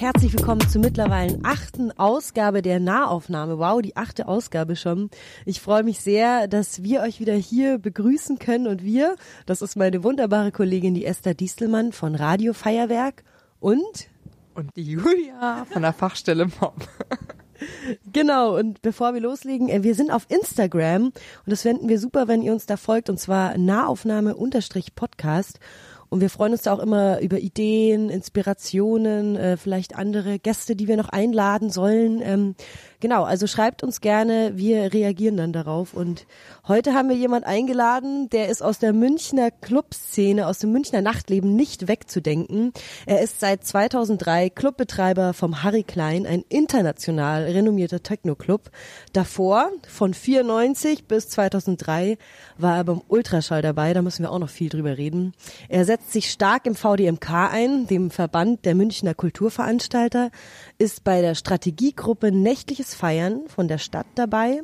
[0.00, 3.58] Herzlich willkommen zur mittlerweile achten Ausgabe der Nahaufnahme.
[3.58, 5.10] Wow, die achte Ausgabe schon.
[5.44, 9.76] Ich freue mich sehr, dass wir euch wieder hier begrüßen können und wir, das ist
[9.76, 13.24] meine wunderbare Kollegin, die Esther Distelmann von Radio Feuerwerk
[13.60, 14.08] und
[14.54, 16.76] und die Julia von der Fachstelle Mob.
[18.10, 22.26] Genau, und bevor wir loslegen, äh, wir sind auf Instagram und das fänden wir super,
[22.26, 25.60] wenn ihr uns da folgt und zwar Nahaufnahme-Podcast.
[26.10, 30.88] Und wir freuen uns da auch immer über Ideen, Inspirationen, äh, vielleicht andere Gäste, die
[30.88, 32.20] wir noch einladen sollen.
[32.20, 32.56] Ähm,
[32.98, 35.94] genau, also schreibt uns gerne, wir reagieren dann darauf.
[35.94, 36.26] Und
[36.66, 41.54] heute haben wir jemand eingeladen, der ist aus der Münchner Clubszene, aus dem Münchner Nachtleben
[41.54, 42.72] nicht wegzudenken.
[43.06, 48.72] Er ist seit 2003 Clubbetreiber vom Harry Klein, ein international renommierter Techno-Club.
[49.12, 52.18] Davor, von 94 bis 2003,
[52.58, 55.34] war er beim Ultraschall dabei, da müssen wir auch noch viel drüber reden.
[55.68, 60.30] Er setzt sich stark im VDMK ein, dem Verband der Münchner Kulturveranstalter,
[60.78, 64.62] ist bei der Strategiegruppe Nächtliches Feiern von der Stadt dabei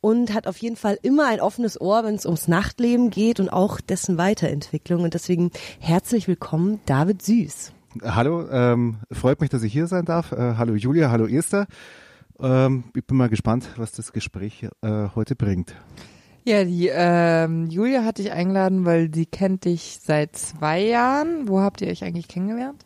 [0.00, 3.48] und hat auf jeden Fall immer ein offenes Ohr, wenn es ums Nachtleben geht und
[3.48, 5.02] auch dessen Weiterentwicklung.
[5.02, 7.72] Und deswegen herzlich willkommen, David Süß.
[8.02, 10.32] Hallo, ähm, freut mich, dass ich hier sein darf.
[10.32, 11.66] Äh, hallo Julia, hallo Esther.
[12.38, 15.74] Ähm, ich bin mal gespannt, was das Gespräch äh, heute bringt.
[16.48, 21.48] Ja, die ähm, Julia hat dich eingeladen, weil sie kennt dich seit zwei Jahren.
[21.48, 22.84] Wo habt ihr euch eigentlich kennengelernt?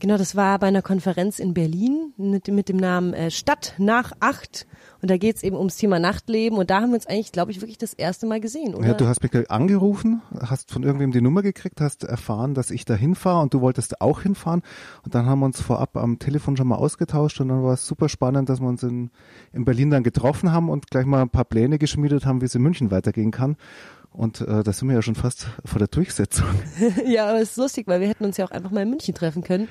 [0.00, 4.14] Genau, das war bei einer Konferenz in Berlin mit, mit dem Namen äh, Stadt nach
[4.18, 4.66] acht.
[5.00, 6.58] Und da geht's eben ums Thema Nachtleben.
[6.58, 8.88] Und da haben wir uns eigentlich, glaube ich, wirklich das erste Mal gesehen, oder?
[8.88, 12.84] Ja, du hast mich angerufen, hast von irgendwem die Nummer gekriegt, hast erfahren, dass ich
[12.84, 14.62] da hinfahre und du wolltest auch hinfahren.
[15.04, 17.86] Und dann haben wir uns vorab am Telefon schon mal ausgetauscht und dann war es
[17.86, 19.10] super spannend, dass wir uns in,
[19.52, 22.54] in Berlin dann getroffen haben und gleich mal ein paar Pläne geschmiedet haben, wie es
[22.54, 23.56] in München weitergehen kann.
[24.10, 26.48] Und äh, da sind wir ja schon fast vor der Durchsetzung.
[27.06, 29.14] ja, aber es ist lustig, weil wir hätten uns ja auch einfach mal in München
[29.14, 29.68] treffen können.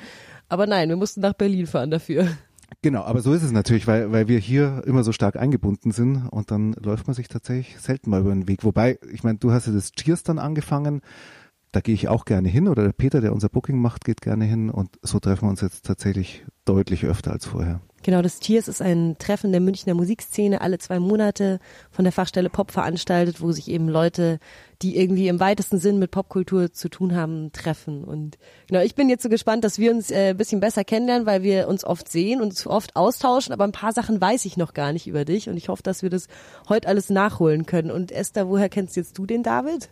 [0.49, 2.29] Aber nein, wir mussten nach Berlin fahren dafür.
[2.81, 6.28] Genau, aber so ist es natürlich, weil, weil wir hier immer so stark eingebunden sind
[6.28, 8.63] und dann läuft man sich tatsächlich selten mal über den Weg.
[8.63, 11.01] Wobei, ich meine, du hast ja das Cheers dann angefangen,
[11.72, 14.45] da gehe ich auch gerne hin oder der Peter, der unser Booking macht, geht gerne
[14.45, 17.81] hin und so treffen wir uns jetzt tatsächlich deutlich öfter als vorher.
[18.07, 21.59] Genau, das Tiers ist ein Treffen der Münchner Musikszene alle zwei Monate
[21.91, 24.40] von der Fachstelle Pop veranstaltet, wo sich eben Leute,
[24.81, 28.06] die irgendwie im weitesten Sinn mit Popkultur zu tun haben, treffen.
[28.06, 28.38] Und
[28.69, 31.44] genau, ich bin jetzt so gespannt, dass wir uns äh, ein bisschen besser kennenlernen, weil
[31.44, 34.94] wir uns oft sehen und oft austauschen, aber ein paar Sachen weiß ich noch gar
[34.94, 36.28] nicht über dich und ich hoffe, dass wir das
[36.69, 37.91] heute alles nachholen können.
[37.91, 39.89] Und Esther, woher kennst jetzt du den David?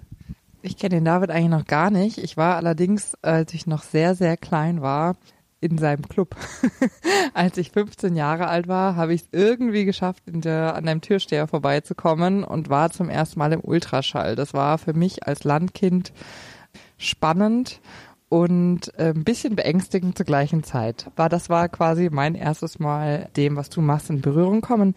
[0.62, 2.18] Ich kenne den David eigentlich noch gar nicht.
[2.18, 5.18] Ich war allerdings, als ich noch sehr, sehr klein war,
[5.61, 6.35] in seinem Club.
[7.33, 11.47] Als ich 15 Jahre alt war, habe ich es irgendwie geschafft, der, an einem Türsteher
[11.47, 14.35] vorbeizukommen und war zum ersten Mal im Ultraschall.
[14.35, 16.13] Das war für mich als Landkind
[16.97, 17.81] spannend
[18.29, 21.09] und äh, ein bisschen beängstigend zur gleichen Zeit.
[21.16, 24.95] War das war quasi mein erstes Mal dem, was du machst, in Berührung kommen.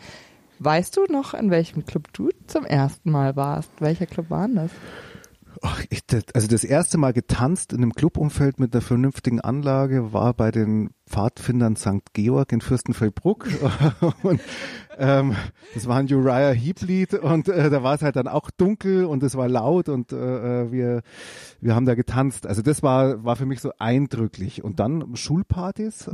[0.59, 3.71] Weißt du noch, in welchem Club du zum ersten Mal warst?
[3.79, 4.71] Welcher Club war das?
[6.35, 10.91] Also das erste Mal getanzt in einem Clubumfeld mit einer vernünftigen Anlage war bei den
[11.09, 12.13] Pfadfindern St.
[12.13, 13.49] Georg in Fürstenfeldbruck
[14.23, 14.41] und
[14.99, 15.37] ähm,
[15.75, 19.05] das war ein Uriah Heep Lied und äh, da war es halt dann auch dunkel
[19.05, 20.17] und es war laut und äh,
[20.63, 21.03] äh, wir
[21.61, 22.47] wir haben da getanzt.
[22.47, 26.11] Also das war war für mich so eindrücklich und dann Schulpartys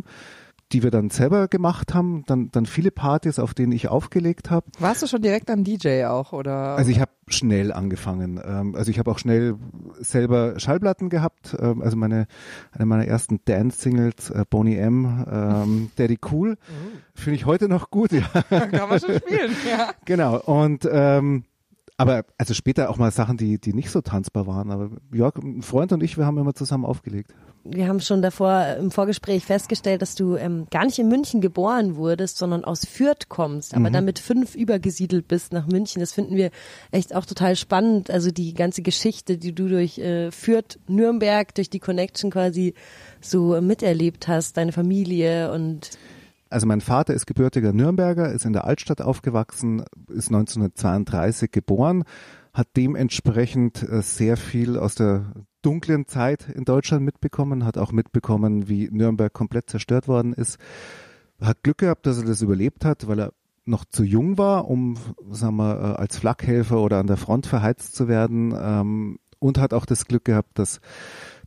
[0.72, 4.66] die wir dann selber gemacht haben, dann, dann viele Partys, auf denen ich aufgelegt habe.
[4.78, 6.76] Warst du schon direkt am DJ auch oder?
[6.76, 8.40] Also ich habe schnell angefangen.
[8.44, 9.56] Ähm, also ich habe auch schnell
[10.00, 11.56] selber Schallplatten gehabt.
[11.58, 12.26] Ähm, also meine
[12.72, 16.98] eine meiner ersten Dance-Singles, äh, Boney M, ähm, Daddy Cool, mhm.
[17.14, 18.12] finde ich heute noch gut.
[18.12, 18.22] Ja.
[18.48, 19.90] Kann man schon spielen, ja.
[20.04, 20.40] Genau.
[20.40, 21.44] Und ähm,
[21.96, 24.70] aber also später auch mal Sachen, die, die nicht so tanzbar waren.
[24.70, 27.32] Aber Jörg, ein Freund und ich, wir haben immer zusammen aufgelegt.
[27.66, 31.96] Wir haben schon davor im Vorgespräch festgestellt, dass du ähm, gar nicht in München geboren
[31.96, 33.92] wurdest, sondern aus Fürth kommst, aber mhm.
[33.94, 36.00] dann mit fünf übergesiedelt bist nach München.
[36.00, 36.50] Das finden wir
[36.90, 38.10] echt auch total spannend.
[38.10, 42.74] Also die ganze Geschichte, die du durch äh, Fürth, Nürnberg, durch die Connection quasi
[43.22, 45.92] so miterlebt hast, deine Familie und
[46.54, 52.04] also mein Vater ist gebürtiger Nürnberger, ist in der Altstadt aufgewachsen, ist 1932 geboren,
[52.52, 58.68] hat dementsprechend äh, sehr viel aus der dunklen Zeit in Deutschland mitbekommen, hat auch mitbekommen,
[58.68, 60.58] wie Nürnberg komplett zerstört worden ist,
[61.40, 63.32] hat Glück gehabt, dass er das überlebt hat, weil er
[63.64, 64.96] noch zu jung war, um
[65.32, 69.74] sagen wir, äh, als Flakhelfer oder an der Front verheizt zu werden ähm, und hat
[69.74, 70.80] auch das Glück gehabt, dass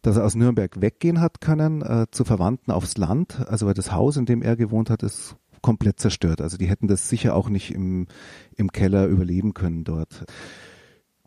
[0.01, 3.47] dass er aus Nürnberg weggehen hat können äh, zu Verwandten aufs Land.
[3.47, 6.41] Also weil das Haus, in dem er gewohnt hat, ist komplett zerstört.
[6.41, 8.07] Also die hätten das sicher auch nicht im,
[8.55, 10.25] im Keller überleben können dort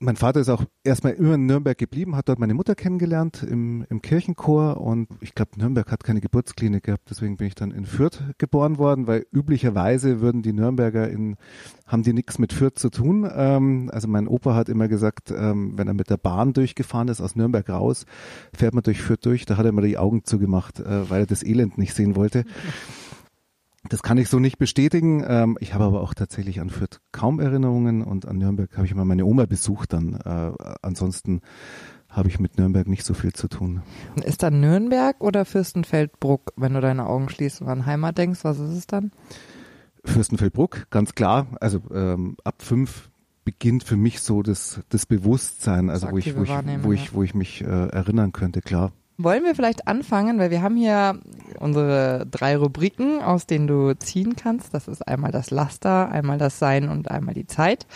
[0.03, 3.85] mein Vater ist auch erstmal immer in Nürnberg geblieben, hat dort meine Mutter kennengelernt im,
[3.91, 7.85] im Kirchenchor und ich glaube, Nürnberg hat keine Geburtsklinik gehabt, deswegen bin ich dann in
[7.85, 11.37] Fürth geboren worden, weil üblicherweise würden die Nürnberger in,
[11.87, 13.31] haben die nichts mit Fürth zu tun.
[13.31, 17.21] Ähm, also mein Opa hat immer gesagt, ähm, wenn er mit der Bahn durchgefahren ist
[17.21, 18.07] aus Nürnberg raus,
[18.55, 21.27] fährt man durch Fürth durch, da hat er immer die Augen zugemacht, äh, weil er
[21.27, 22.47] das Elend nicht sehen wollte.
[23.89, 25.25] Das kann ich so nicht bestätigen.
[25.27, 28.93] Ähm, ich habe aber auch tatsächlich an Fürth kaum Erinnerungen und an Nürnberg habe ich
[28.93, 30.15] immer meine Oma besucht dann.
[30.15, 31.41] Äh, ansonsten
[32.11, 33.83] habe ich mit Nürnberg nicht so viel zu tun.
[34.25, 38.59] Ist dann Nürnberg oder Fürstenfeldbruck, wenn du deine Augen schließt und an Heimat denkst, was
[38.59, 39.13] ist es dann?
[40.05, 41.47] Fürstenfeldbruck, ganz klar.
[41.61, 43.11] Also ähm, ab fünf
[43.45, 46.51] beginnt für mich so das, das Bewusstsein, also wo ich, wo ich,
[46.83, 48.93] wo ich, wo ich mich äh, erinnern könnte, klar.
[49.17, 51.21] Wollen wir vielleicht anfangen, weil wir haben hier
[51.61, 54.75] unsere drei Rubriken, aus denen du ziehen kannst.
[54.75, 57.87] Das ist einmal das Laster, einmal das Sein und einmal die Zeit.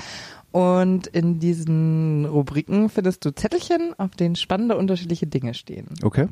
[0.52, 5.88] Und in diesen Rubriken findest du Zettelchen, auf denen spannende unterschiedliche Dinge stehen.
[6.02, 6.28] Okay.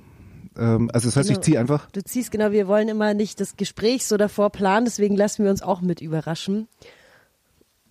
[0.56, 1.40] Ähm, also das heißt, genau.
[1.40, 1.90] ich ziehe einfach.
[1.90, 5.50] Du ziehst genau, wir wollen immer nicht das Gespräch so davor planen, deswegen lassen wir
[5.50, 6.68] uns auch mit überraschen.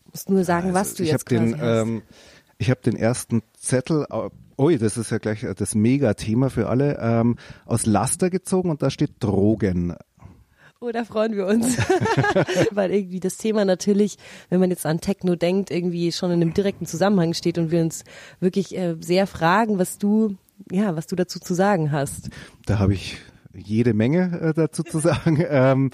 [0.06, 1.82] Du musst nur sagen, also was du jetzt quasi den, hast.
[1.82, 2.02] Ähm,
[2.58, 4.06] ich habe den ersten Zettel
[4.62, 7.36] ui, das ist ja gleich äh, das Mega-Thema für alle, ähm,
[7.66, 9.96] aus Laster gezogen und da steht Drogen.
[10.80, 11.78] Oh, da freuen wir uns.
[12.72, 14.18] Weil irgendwie das Thema natürlich,
[14.50, 17.82] wenn man jetzt an Techno denkt, irgendwie schon in einem direkten Zusammenhang steht und wir
[17.82, 18.04] uns
[18.40, 20.38] wirklich äh, sehr fragen, was du,
[20.72, 22.30] ja, was du dazu zu sagen hast.
[22.66, 23.18] Da habe ich
[23.54, 25.44] jede Menge äh, dazu zu sagen.
[25.50, 25.92] ähm,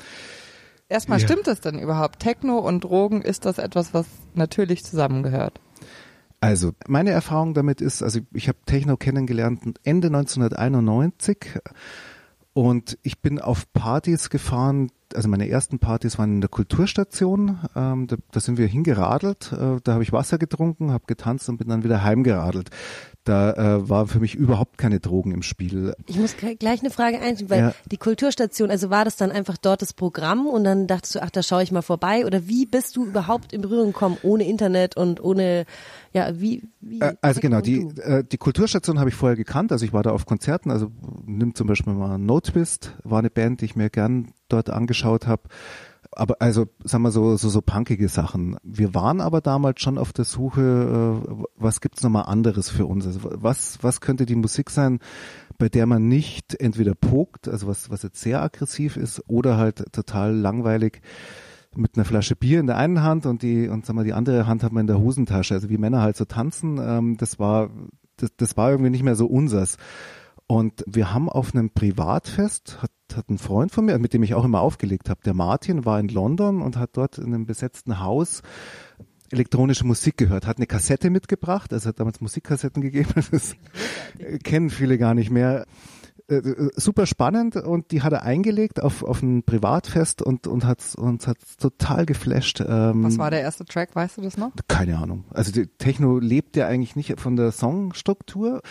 [0.88, 1.28] Erstmal ja.
[1.28, 2.20] stimmt das denn überhaupt?
[2.20, 4.06] Techno und Drogen, ist das etwas, was
[4.36, 5.60] natürlich zusammengehört?
[6.39, 11.60] Also, meine Erfahrung damit ist, also ich habe Techno kennengelernt Ende 1991
[12.54, 18.07] und ich bin auf Partys gefahren, also meine ersten Partys waren in der Kulturstation, ähm,
[18.07, 21.69] da, da, sind wir hingeradelt, äh, da habe ich Wasser getrunken, habe getanzt und bin
[21.69, 22.69] dann wieder heimgeradelt.
[23.27, 25.94] Da äh, war für mich überhaupt keine Drogen im Spiel.
[26.06, 27.74] Ich muss gleich eine Frage einschieben, weil ja.
[27.91, 31.29] die Kulturstation, also war das dann einfach dort das Programm und dann dachtest du, ach,
[31.29, 34.95] da schaue ich mal vorbei oder wie bist du überhaupt in Berührung gekommen ohne Internet
[34.95, 35.65] und ohne,
[36.13, 36.63] ja, wie?
[36.79, 40.03] wie äh, also genau, die, äh, die Kulturstation habe ich vorher gekannt, also ich war
[40.03, 40.89] da auf Konzerten, also
[41.25, 45.27] nimm zum Beispiel mal No Twist, war eine Band, die ich mir gern dort angeschaut
[45.27, 45.44] habe
[46.18, 48.58] aber also sagen wir so so so punkige Sachen.
[48.64, 52.86] Wir waren aber damals schon auf der Suche, äh, was gibt's noch mal anderes für
[52.86, 53.06] uns?
[53.06, 55.00] Also was was könnte die Musik sein,
[55.58, 59.92] bei der man nicht entweder pokt, also was was jetzt sehr aggressiv ist, oder halt
[59.94, 61.02] total langweilig
[61.75, 64.48] mit einer Flasche Bier in der einen Hand und die und sagen wir die andere
[64.48, 65.54] Hand hat man in der Hosentasche.
[65.54, 67.70] Also wie Männer halt so tanzen, ähm, das war
[68.18, 69.78] das, das war irgendwie nicht mehr so unsers.
[70.48, 74.34] Und wir haben auf einem Privatfest, hat, hat ein Freund von mir, mit dem ich
[74.34, 78.00] auch immer aufgelegt habe, der Martin, war in London und hat dort in einem besetzten
[78.00, 78.42] Haus
[79.30, 83.56] elektronische Musik gehört, hat eine Kassette mitgebracht, also hat damals Musikkassetten gegeben, das
[84.44, 85.66] kennen viele gar nicht mehr.
[86.30, 90.66] Äh, äh, super spannend und die hat er eingelegt auf, auf ein Privatfest und, und
[90.66, 92.60] hat uns hat total geflasht.
[92.60, 94.52] Ähm, Was war der erste Track, weißt du das noch?
[94.68, 95.24] Keine Ahnung.
[95.30, 98.62] Also die Techno lebt ja eigentlich nicht von der Songstruktur,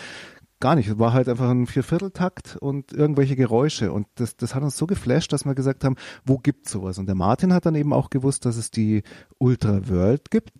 [0.60, 0.88] gar nicht.
[0.88, 3.92] Es war halt einfach ein Viervierteltakt und irgendwelche Geräusche.
[3.92, 6.98] Und das, das hat uns so geflasht, dass wir gesagt haben, wo gibt's sowas?
[6.98, 9.02] Und der Martin hat dann eben auch gewusst, dass es die
[9.38, 10.52] Ultra World gibt.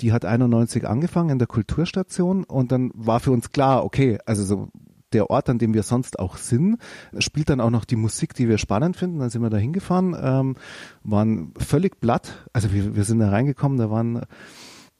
[0.00, 4.44] Die hat 91 angefangen in der Kulturstation und dann war für uns klar, okay, also
[4.44, 4.68] so
[5.12, 6.78] der Ort, an dem wir sonst auch sind,
[7.18, 9.18] spielt dann auch noch die Musik, die wir spannend finden.
[9.18, 10.56] Dann sind wir da hingefahren, ähm,
[11.02, 12.46] waren völlig platt.
[12.52, 14.22] Also wir, wir sind da reingekommen, da waren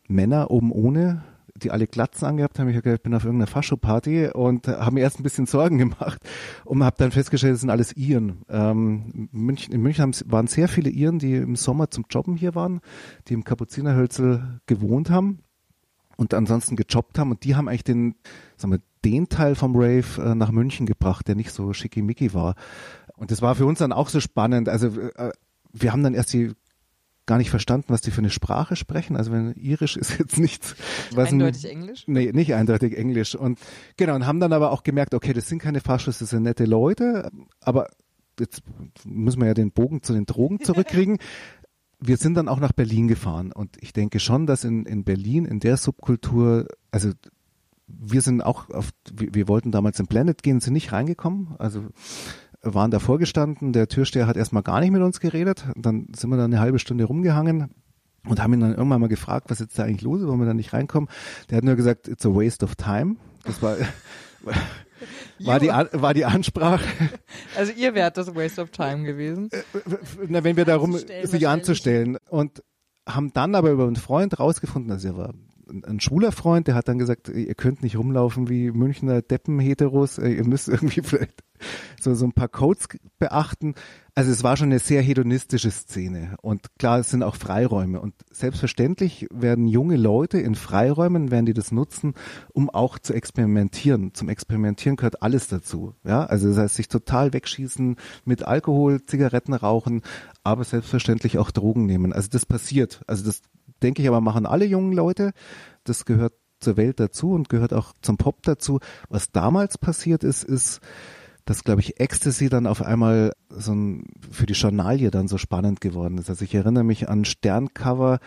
[0.08, 1.22] Männer oben ohne
[1.58, 2.68] die alle Glatzen angehabt haben.
[2.68, 6.22] Ich bin auf irgendeiner Fascho-Party und habe mir erst ein bisschen Sorgen gemacht
[6.64, 8.42] und habe dann festgestellt, das sind alles Iren.
[8.48, 12.80] Ähm, München, in München waren sehr viele Iren, die im Sommer zum Jobben hier waren,
[13.28, 15.40] die im Kapuzinerhölzel gewohnt haben
[16.16, 18.16] und ansonsten gejobbt haben und die haben eigentlich den,
[18.56, 22.56] sagen wir, den Teil vom Rave äh, nach München gebracht, der nicht so schickimicki war.
[23.16, 24.68] Und das war für uns dann auch so spannend.
[24.68, 25.30] Also äh,
[25.72, 26.52] wir haben dann erst die
[27.28, 29.16] gar nicht verstanden, was die für eine Sprache sprechen.
[29.16, 30.74] Also wenn Irisch ist jetzt nichts.
[31.12, 32.04] Was eindeutig ein, Englisch?
[32.08, 33.36] Nee, nicht eindeutig Englisch.
[33.36, 33.60] Und
[33.96, 36.64] genau, und haben dann aber auch gemerkt, okay, das sind keine Faschos, das sind nette
[36.64, 37.30] Leute,
[37.60, 37.88] aber
[38.40, 38.62] jetzt
[39.04, 41.18] müssen wir ja den Bogen zu den Drogen zurückkriegen.
[42.00, 45.44] wir sind dann auch nach Berlin gefahren und ich denke schon, dass in, in Berlin,
[45.44, 47.10] in der Subkultur, also
[47.86, 51.56] wir sind auch auf, wir, wir wollten damals in Planet gehen, sind nicht reingekommen.
[51.58, 51.86] Also
[52.62, 56.36] waren davor gestanden, der Türsteher hat erstmal gar nicht mit uns geredet, dann sind wir
[56.36, 57.70] da eine halbe Stunde rumgehangen,
[58.26, 60.46] und haben ihn dann irgendwann mal gefragt, was jetzt da eigentlich los ist, warum wir
[60.46, 61.08] da nicht reinkommen.
[61.50, 63.16] Der hat nur gesagt, it's a waste of time.
[63.44, 63.76] Das war,
[65.38, 66.84] war, die, war die Ansprache.
[67.56, 69.48] Also ihr wärt das Waste of Time gewesen.
[70.28, 72.18] Na, wenn wir darum, sich anzustellen.
[72.28, 72.62] Und
[73.06, 75.34] haben dann aber über einen Freund rausgefunden, also er war
[75.68, 80.44] ein schwuler Freund, der hat dann gesagt, ihr könnt nicht rumlaufen wie Münchner Deppen-Heteros, ihr
[80.44, 81.42] müsst irgendwie vielleicht
[82.00, 83.74] so, so ein paar Codes beachten.
[84.14, 86.36] Also es war schon eine sehr hedonistische Szene.
[86.40, 88.00] Und klar, es sind auch Freiräume.
[88.00, 92.14] Und selbstverständlich werden junge Leute in Freiräumen, werden die das nutzen,
[92.52, 94.14] um auch zu experimentieren.
[94.14, 95.94] Zum Experimentieren gehört alles dazu.
[96.04, 100.02] Ja, also das heißt, sich total wegschießen mit Alkohol, Zigaretten rauchen,
[100.42, 102.12] aber selbstverständlich auch Drogen nehmen.
[102.12, 103.02] Also das passiert.
[103.06, 103.42] Also das
[103.82, 105.32] denke ich aber machen alle jungen Leute.
[105.84, 108.80] Das gehört zur Welt dazu und gehört auch zum Pop dazu.
[109.08, 110.80] Was damals passiert ist, ist,
[111.44, 115.80] dass, glaube ich, Ecstasy dann auf einmal so ein, für die Journalie dann so spannend
[115.80, 116.28] geworden ist.
[116.28, 118.18] Also ich erinnere mich an Sterncover,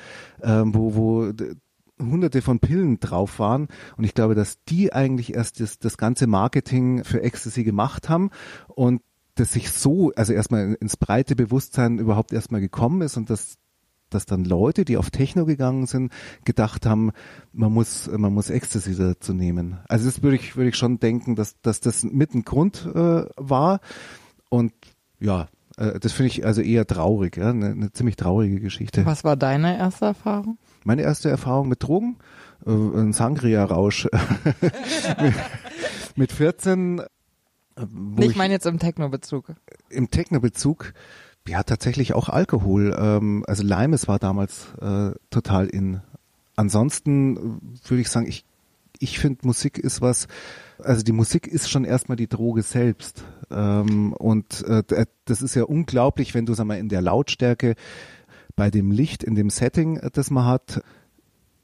[0.41, 1.31] äh, wo, wo
[1.99, 6.25] hunderte von Pillen drauf waren und ich glaube, dass die eigentlich erst das, das ganze
[6.25, 8.31] Marketing für Ecstasy gemacht haben
[8.67, 9.03] und
[9.35, 13.57] das sich so, also erstmal ins breite Bewusstsein überhaupt erstmal gekommen ist und dass
[14.13, 16.11] dass dann Leute, die auf Techno gegangen sind,
[16.45, 17.11] gedacht haben,
[17.53, 19.79] man muss, man muss Ecstasy dazu nehmen.
[19.87, 23.25] Also das würde ich, würde ich schon denken, dass, dass das mit ein Grund äh,
[23.35, 23.79] war.
[24.49, 24.73] Und
[25.19, 29.05] ja, äh, das finde ich also eher traurig, ja, eine, eine ziemlich traurige Geschichte.
[29.05, 30.57] Was war deine erste Erfahrung?
[30.83, 32.17] Meine erste Erfahrung mit Drogen,
[32.65, 34.07] äh, ein Sangria-Rausch.
[36.15, 36.99] mit 14.
[36.99, 37.05] Äh,
[38.19, 39.53] ich meine jetzt im Techno-Bezug.
[39.89, 40.93] Im Techno-Bezug
[41.47, 42.95] ja, tatsächlich auch Alkohol.
[42.97, 46.01] Ähm, also Limes war damals äh, total in.
[46.55, 48.45] Ansonsten äh, würde ich sagen, ich,
[48.99, 50.27] ich finde Musik ist was,
[50.79, 53.23] also die Musik ist schon erstmal die Droge selbst.
[53.49, 57.75] Ähm, und äh, das ist ja unglaublich, wenn du sag mal in der Lautstärke
[58.55, 60.81] bei dem Licht, in dem Setting, äh, das man hat,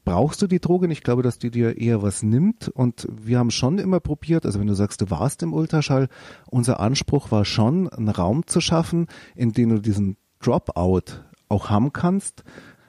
[0.07, 2.69] brauchst du die Droge Ich glaube, dass die dir eher was nimmt.
[2.69, 6.07] Und wir haben schon immer probiert, also wenn du sagst, du warst im Ultraschall,
[6.49, 11.91] unser Anspruch war schon, einen Raum zu schaffen, in dem du diesen Dropout auch haben
[11.91, 12.45] kannst,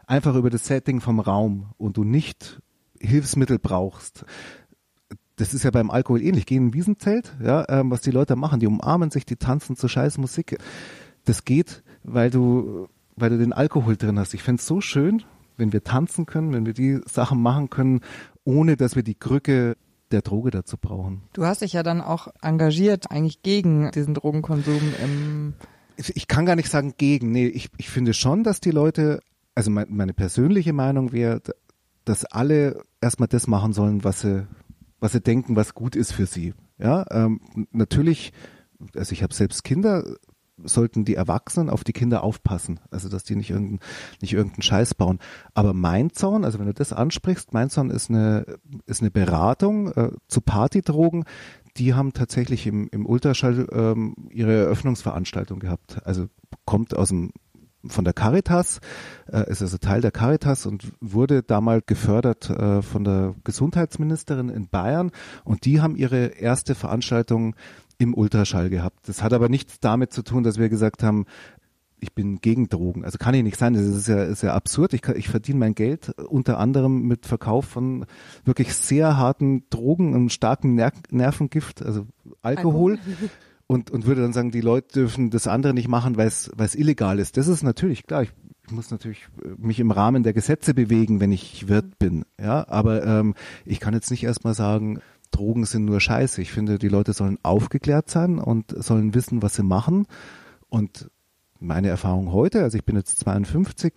[0.07, 2.63] einfach über das Setting vom Raum und du nicht
[3.01, 4.25] Hilfsmittel brauchst.
[5.35, 6.47] Das ist ja beim Alkohol ähnlich.
[6.47, 9.75] Geh in ein Wiesenzelt, ja, ähm, was die Leute machen, die umarmen sich, die tanzen
[9.75, 10.57] zu scheiß Musik.
[11.25, 14.35] Das geht, weil du, weil du den Alkohol drin hast.
[14.35, 15.25] Ich find's so schön,
[15.59, 18.01] wenn wir tanzen können, wenn wir die Sachen machen können,
[18.45, 19.77] ohne dass wir die Krücke
[20.11, 21.23] der Droge dazu brauchen.
[21.35, 25.55] Du hast dich ja dann auch engagiert, eigentlich gegen diesen Drogenkonsum im
[25.99, 27.33] ich kann gar nicht sagen gegen.
[27.33, 29.21] Nee, ich, ich finde schon, dass die Leute,
[29.55, 31.43] also meine, meine persönliche Meinung wäre,
[32.05, 34.47] dass alle erstmal das machen sollen, was sie,
[35.01, 36.55] was sie denken, was gut ist für sie.
[36.79, 37.41] Ja, ähm,
[37.73, 38.33] natürlich,
[38.95, 40.05] also ich habe selbst Kinder,
[40.65, 43.81] sollten die Erwachsenen auf die Kinder aufpassen, also dass die nicht irgendeinen
[44.21, 45.19] nicht irgendeinen Scheiß bauen.
[45.55, 48.45] Aber mein Zaun, also wenn du das ansprichst, mein Zaun ist eine
[48.87, 51.25] ist eine Beratung äh, zu Partydrogen.
[51.77, 56.01] Die haben tatsächlich im, im Ultraschall ähm, ihre Eröffnungsveranstaltung gehabt.
[56.05, 56.27] Also
[56.65, 57.33] kommt aus dem
[57.87, 58.81] von der Caritas,
[59.31, 64.69] äh, ist also Teil der Caritas und wurde damals gefördert äh, von der Gesundheitsministerin in
[64.69, 65.13] Bayern
[65.45, 67.55] und die haben ihre erste Veranstaltung
[67.99, 69.09] im Ultraschall gehabt.
[69.09, 71.27] Das hat aber nichts damit zu tun, dass wir gesagt haben,
[72.01, 73.05] ich bin gegen Drogen.
[73.05, 73.75] Also kann ich nicht sein.
[73.75, 74.93] Das ist ja, ist ja absurd.
[74.93, 78.07] Ich, ich verdiene mein Geld unter anderem mit Verkauf von
[78.45, 82.07] wirklich sehr harten Drogen und starkem Ner Nervengift, also
[82.43, 82.99] Alkohol.
[83.67, 86.67] Und, und würde dann sagen, die Leute dürfen das andere nicht machen, weil es weil
[86.67, 87.37] es illegal ist.
[87.37, 88.23] Das ist natürlich klar.
[88.23, 88.33] Ich,
[88.65, 89.29] ich muss natürlich
[89.59, 92.25] mich im Rahmen der Gesetze bewegen, wenn ich Wirt bin.
[92.41, 93.35] Ja, aber ähm,
[93.67, 95.01] ich kann jetzt nicht erstmal sagen,
[95.39, 96.43] Drogen sind nur Scheiße.
[96.43, 100.07] Ich finde, die Leute sollen aufgeklärt sein und sollen wissen, was sie machen.
[100.69, 101.11] Und
[101.61, 103.93] meine Erfahrung heute, also ich bin jetzt 52,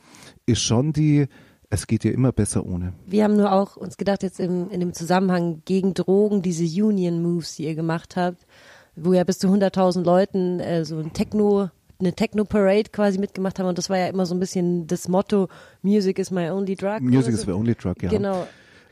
[0.46, 1.28] ist schon die,
[1.70, 2.94] es geht ja immer besser ohne.
[3.08, 7.24] Wir haben nur auch uns gedacht, jetzt im, in dem Zusammenhang gegen Drogen, diese Union
[7.24, 8.46] Moves, die ihr gemacht habt,
[8.96, 11.70] wo ja bis zu 100.000 Leuten äh, so ein Techno
[12.00, 15.50] eine Techno-Parade quasi mitgemacht haben und das war ja immer so ein bisschen das Motto,
[15.84, 17.00] Music is my only drug.
[17.00, 18.10] Music is my only drug, ja.
[18.10, 18.48] Genau.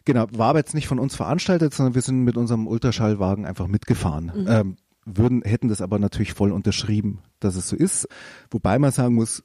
[0.09, 3.67] Genau, war aber jetzt nicht von uns veranstaltet, sondern wir sind mit unserem Ultraschallwagen einfach
[3.67, 4.31] mitgefahren.
[4.35, 4.47] Mhm.
[4.47, 4.75] Ähm,
[5.05, 8.07] würden, hätten das aber natürlich voll unterschrieben, dass es so ist.
[8.49, 9.43] Wobei man sagen muss,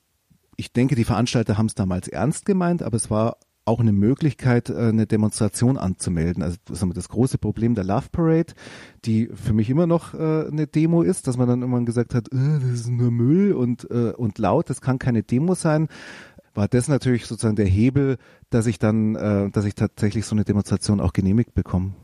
[0.56, 4.70] ich denke, die Veranstalter haben es damals ernst gemeint, aber es war auch eine Möglichkeit,
[4.70, 6.42] äh, eine Demonstration anzumelden.
[6.42, 8.54] Also das, große Problem der Love Parade,
[9.04, 12.28] die für mich immer noch äh, eine Demo ist, dass man dann irgendwann gesagt hat,
[12.32, 15.88] äh, das ist nur Müll und, und laut, das kann keine Demo sein
[16.54, 18.16] war das natürlich sozusagen der Hebel,
[18.50, 21.94] dass ich dann, äh, dass ich tatsächlich so eine Demonstration auch genehmigt bekomme.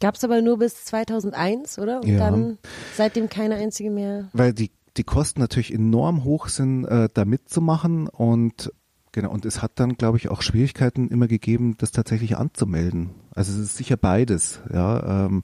[0.00, 2.00] Gab es aber nur bis 2001, oder?
[2.02, 2.18] Und ja.
[2.18, 2.58] dann
[2.94, 4.28] seitdem keine einzige mehr.
[4.32, 8.70] Weil die, die Kosten natürlich enorm hoch sind, äh, da mitzumachen und
[9.12, 13.14] Genau, und es hat dann, glaube ich, auch Schwierigkeiten immer gegeben, das tatsächlich anzumelden.
[13.34, 15.24] Also es ist sicher beides, ja.
[15.24, 15.42] Ähm,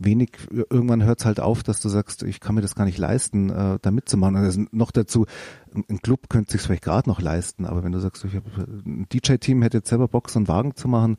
[0.00, 2.98] wenig, irgendwann hört es halt auf, dass du sagst, ich kann mir das gar nicht
[2.98, 4.36] leisten, äh, da mitzumachen.
[4.36, 5.26] Also noch dazu,
[5.74, 9.06] ein Club könnte sich vielleicht gerade noch leisten, aber wenn du sagst, ich hab, ein
[9.12, 11.18] DJ-Team hätte jetzt selber Bock, so einen Wagen zu machen,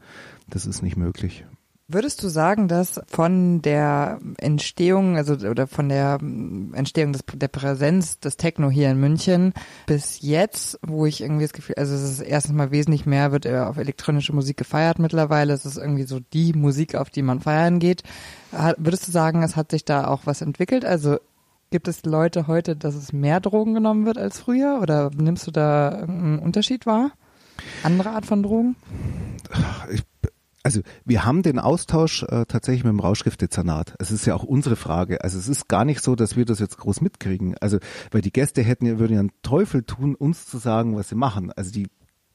[0.49, 1.45] das ist nicht möglich.
[1.91, 8.19] Würdest du sagen, dass von der Entstehung, also oder von der Entstehung des, der Präsenz
[8.19, 9.53] des Techno hier in München
[9.87, 13.47] bis jetzt, wo ich irgendwie das Gefühl, also es ist erstens mal wesentlich mehr, wird
[13.47, 17.79] auf elektronische Musik gefeiert mittlerweile, es ist irgendwie so die Musik, auf die man feiern
[17.79, 18.03] geht.
[18.77, 20.85] Würdest du sagen, es hat sich da auch was entwickelt?
[20.85, 21.17] Also
[21.71, 25.51] gibt es Leute heute, dass es mehr Drogen genommen wird als früher oder nimmst du
[25.51, 27.13] da einen Unterschied wahr?
[27.81, 28.75] Andere Art von Drogen?
[29.91, 30.03] Ich
[30.63, 33.95] also wir haben den Austausch äh, tatsächlich mit dem Rauschgiftdezernat.
[33.99, 35.23] Es ist ja auch unsere Frage.
[35.23, 37.55] Also es ist gar nicht so, dass wir das jetzt groß mitkriegen.
[37.59, 37.79] Also
[38.11, 41.15] weil die Gäste hätten ja würden ja einen Teufel tun, uns zu sagen, was sie
[41.15, 41.51] machen.
[41.55, 41.87] Also die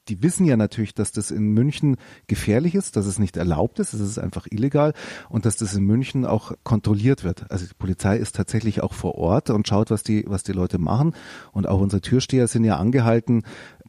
[0.09, 3.95] die wissen ja natürlich, dass das in München gefährlich ist, dass es nicht erlaubt ist,
[3.95, 4.93] es ist einfach illegal
[5.29, 7.51] und dass das in München auch kontrolliert wird.
[7.51, 10.79] Also die Polizei ist tatsächlich auch vor Ort und schaut, was die, was die Leute
[10.79, 11.15] machen.
[11.53, 13.45] Und auch unsere Türsteher sind ja angehalten,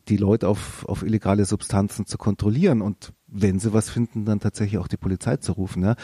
[0.07, 2.81] die Leute auf, auf illegale Substanzen zu kontrollieren.
[2.81, 5.83] Und wenn sie was finden, dann tatsächlich auch die Polizei zu rufen.
[5.83, 5.95] Ja.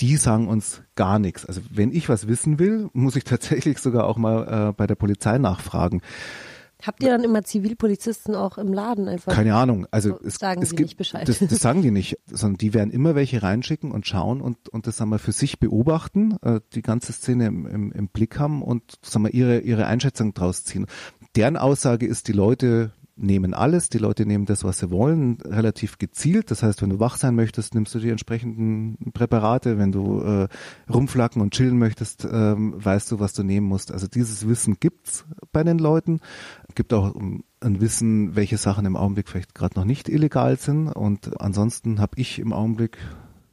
[0.00, 1.44] Die sagen uns gar nichts.
[1.44, 4.94] Also wenn ich was wissen will, muss ich tatsächlich sogar auch mal äh, bei der
[4.94, 6.00] Polizei nachfragen.
[6.80, 9.32] Habt ihr dann immer Zivilpolizisten auch im Laden einfach?
[9.32, 9.88] Keine Ahnung.
[9.90, 11.28] Also es, sagen es sie gibt, nicht Bescheid.
[11.28, 14.86] Das, das sagen die nicht, sondern die werden immer welche reinschicken und schauen und, und
[14.86, 18.62] das sagen wir für sich beobachten, äh, die ganze Szene im, im, im Blick haben
[18.62, 20.86] und sagen wir ihre, ihre Einschätzung draus ziehen.
[21.34, 25.98] Deren Aussage ist, die Leute nehmen alles, die Leute nehmen das, was sie wollen, relativ
[25.98, 26.50] gezielt.
[26.50, 29.78] Das heißt, wenn du wach sein möchtest, nimmst du die entsprechenden Präparate.
[29.78, 30.48] Wenn du äh,
[30.90, 33.92] rumflacken und chillen möchtest, ähm, weißt du, was du nehmen musst.
[33.92, 36.20] Also dieses Wissen gibt's bei den Leuten.
[36.74, 40.88] Gibt auch ein Wissen, welche Sachen im Augenblick vielleicht gerade noch nicht illegal sind.
[40.88, 42.98] Und ansonsten habe ich im Augenblick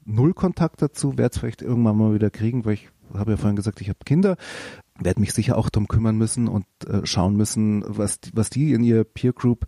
[0.06, 3.56] null Kontakt dazu, werde es vielleicht irgendwann mal wieder kriegen, weil ich habe ja vorhin
[3.56, 4.38] gesagt, ich habe Kinder
[5.00, 8.84] werde mich sicher auch drum kümmern müssen und äh, schauen müssen, was, was die in
[8.84, 9.66] ihr Peer Group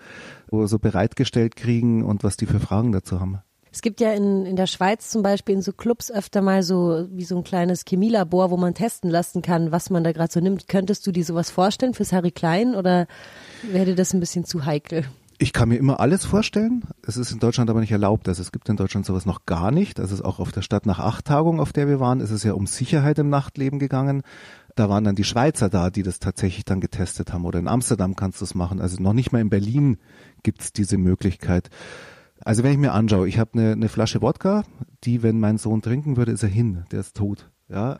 [0.50, 3.40] so bereitgestellt kriegen und was die für Fragen dazu haben.
[3.78, 7.08] Es gibt ja in, in der Schweiz zum Beispiel in so Clubs öfter mal so
[7.12, 10.40] wie so ein kleines Chemielabor, wo man testen lassen kann, was man da gerade so
[10.40, 10.68] nimmt.
[10.68, 13.08] Könntest du dir sowas vorstellen fürs Harry Klein oder
[13.62, 15.06] wäre das ein bisschen zu heikel?
[15.38, 16.86] Ich kann mir immer alles vorstellen.
[17.06, 18.28] Es ist in Deutschland aber nicht erlaubt.
[18.28, 20.00] Also es gibt in Deutschland sowas noch gar nicht.
[20.00, 22.54] Also auch auf der Stadt nach acht Tagung, auf der wir waren, ist es ja
[22.54, 24.24] um Sicherheit im Nachtleben gegangen
[24.80, 27.46] da waren dann die Schweizer da, die das tatsächlich dann getestet haben.
[27.46, 28.80] Oder in Amsterdam kannst du es machen.
[28.80, 29.98] Also noch nicht mal in Berlin
[30.44, 31.70] gibt's diese Möglichkeit.
[32.44, 34.64] Also wenn ich mir anschaue, ich habe eine, eine Flasche Wodka,
[35.04, 37.50] die, wenn mein Sohn trinken würde, ist er hin, der ist tot.
[37.68, 37.98] Ja,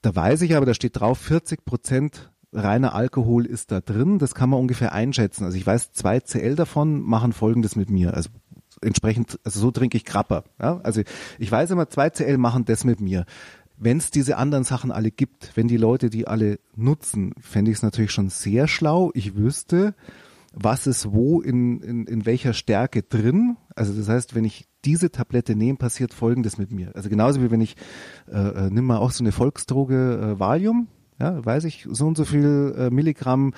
[0.00, 4.18] da weiß ich aber, da steht drauf, 40 Prozent reiner Alkohol ist da drin.
[4.18, 5.44] Das kann man ungefähr einschätzen.
[5.44, 8.14] Also ich weiß, zwei CL davon machen Folgendes mit mir.
[8.14, 8.30] Also
[8.80, 10.44] entsprechend, also so trinke ich Krapper.
[10.60, 10.80] Ja?
[10.82, 11.02] Also
[11.38, 13.24] ich weiß immer, zwei CL machen das mit mir
[13.76, 17.78] wenn es diese anderen Sachen alle gibt, wenn die Leute die alle nutzen, fände ich
[17.78, 19.10] es natürlich schon sehr schlau.
[19.14, 19.94] Ich wüsste,
[20.52, 23.56] was ist wo in, in, in welcher Stärke drin.
[23.74, 26.94] Also das heißt, wenn ich diese Tablette nehme, passiert Folgendes mit mir.
[26.94, 27.76] Also genauso wie wenn ich,
[28.30, 32.16] äh, äh nimm mal auch so eine Volksdroge äh, Valium, ja, weiß ich, so und
[32.16, 33.54] so viel äh, Milligramm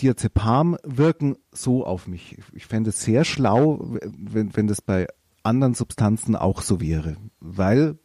[0.00, 2.38] Diazepam wirken so auf mich.
[2.52, 5.06] Ich fände es sehr schlau, wenn, wenn das bei
[5.42, 7.98] anderen Substanzen auch so wäre, weil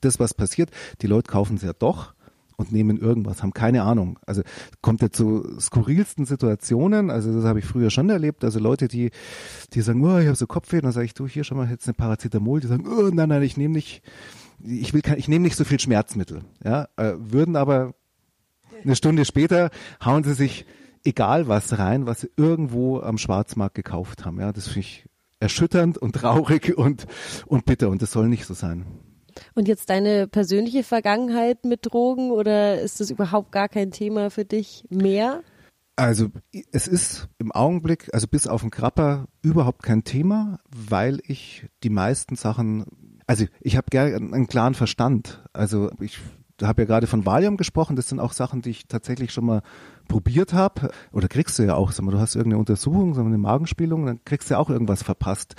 [0.00, 0.70] das, was passiert,
[1.02, 2.14] die Leute kaufen es ja doch
[2.58, 4.18] und nehmen irgendwas, haben keine Ahnung.
[4.26, 4.42] Also
[4.82, 9.10] kommt jetzt zu skurrilsten Situationen, also das habe ich früher schon erlebt, also Leute, die,
[9.72, 11.86] die sagen, oh, ich habe so Kopfweh, dann sage ich, du, hier schon mal jetzt
[11.86, 14.02] eine Paracetamol, die sagen, oh, nein, nein, ich nehme nicht,
[14.60, 17.94] ich will kein, ich nehme nicht so viel Schmerzmittel, ja, äh, würden aber
[18.82, 19.70] eine Stunde später
[20.04, 20.66] hauen sie sich
[21.04, 25.96] egal was rein, was sie irgendwo am Schwarzmarkt gekauft haben, ja, das finde ich erschütternd
[25.96, 27.06] und traurig und,
[27.46, 28.84] und bitter und das soll nicht so sein.
[29.54, 34.44] Und jetzt deine persönliche Vergangenheit mit Drogen oder ist das überhaupt gar kein Thema für
[34.44, 35.42] dich mehr?
[35.96, 36.28] Also
[36.70, 41.90] es ist im Augenblick, also bis auf den Krapper, überhaupt kein Thema, weil ich die
[41.90, 42.84] meisten Sachen,
[43.26, 45.42] also ich habe gerne einen klaren Verstand.
[45.52, 46.20] Also ich
[46.62, 49.62] habe ja gerade von Valium gesprochen, das sind auch Sachen, die ich tatsächlich schon mal
[50.08, 50.90] probiert habe.
[51.12, 54.06] Oder kriegst du ja auch, sag mal, du hast irgendeine Untersuchung, sag mal, eine Magenspielung,
[54.06, 55.54] dann kriegst du ja auch irgendwas verpasst.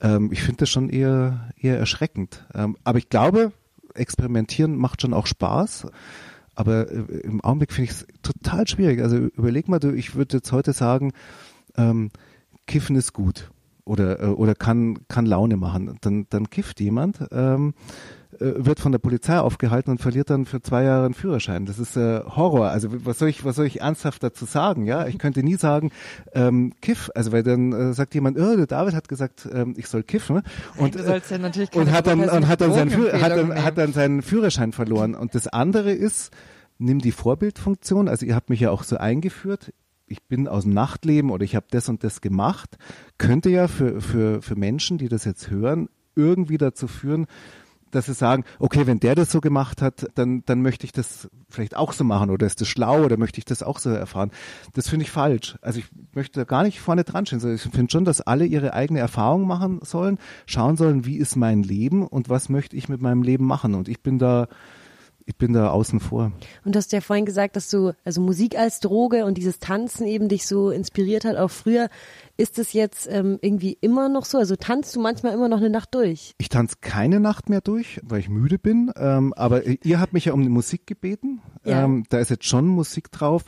[0.00, 2.46] Ähm, ich finde das schon eher, eher erschreckend.
[2.54, 3.52] Ähm, aber ich glaube,
[3.94, 5.86] experimentieren macht schon auch Spaß.
[6.54, 9.00] Aber äh, im Augenblick finde ich es total schwierig.
[9.00, 11.12] Also überleg mal, du, ich würde jetzt heute sagen,
[11.76, 12.10] ähm,
[12.66, 13.50] Kiffen ist gut.
[13.86, 15.96] Oder äh, oder kann kann Laune machen.
[16.02, 17.20] Dann dann kifft jemand.
[17.30, 17.72] Ähm,
[18.40, 21.64] äh, wird von der Polizei aufgehalten und verliert dann für zwei Jahre einen Führerschein.
[21.64, 22.68] Das ist äh, Horror.
[22.68, 24.84] Also was soll ich, was soll ich ernsthaft dazu sagen?
[24.84, 25.90] Ja, ich könnte nie sagen
[26.34, 27.10] ähm, Kiff.
[27.14, 30.42] Also weil dann äh, sagt jemand, oh, der David hat gesagt, ähm, ich soll kiffen
[30.76, 34.22] und Nein, ja und hat dann und hat dann seinen hat dann, hat dann seinen
[34.22, 35.14] Führerschein verloren.
[35.14, 36.30] Und das andere ist,
[36.78, 38.08] nimm die Vorbildfunktion.
[38.08, 39.72] Also ihr habt mich ja auch so eingeführt
[40.06, 42.78] ich bin aus dem Nachtleben oder ich habe das und das gemacht,
[43.18, 47.26] könnte ja für, für, für Menschen, die das jetzt hören, irgendwie dazu führen,
[47.90, 51.28] dass sie sagen, okay, wenn der das so gemacht hat, dann, dann möchte ich das
[51.48, 54.30] vielleicht auch so machen oder ist das schlau oder möchte ich das auch so erfahren.
[54.74, 55.56] Das finde ich falsch.
[55.62, 57.54] Also ich möchte da gar nicht vorne dran stehen.
[57.54, 61.62] Ich finde schon, dass alle ihre eigene Erfahrung machen sollen, schauen sollen, wie ist mein
[61.62, 63.74] Leben und was möchte ich mit meinem Leben machen.
[63.74, 64.48] Und ich bin da,
[65.26, 66.32] ich bin da außen vor.
[66.64, 70.06] Und du hast ja vorhin gesagt, dass du, also Musik als Droge und dieses Tanzen
[70.06, 71.88] eben dich so inspiriert hat, auch früher.
[72.36, 74.38] Ist es jetzt ähm, irgendwie immer noch so?
[74.38, 76.34] Also tanzt du manchmal immer noch eine Nacht durch?
[76.38, 78.92] Ich tanze keine Nacht mehr durch, weil ich müde bin.
[78.96, 81.42] Ähm, aber ihr habt mich ja um die Musik gebeten.
[81.64, 81.84] Ja.
[81.84, 83.46] Ähm, da ist jetzt schon Musik drauf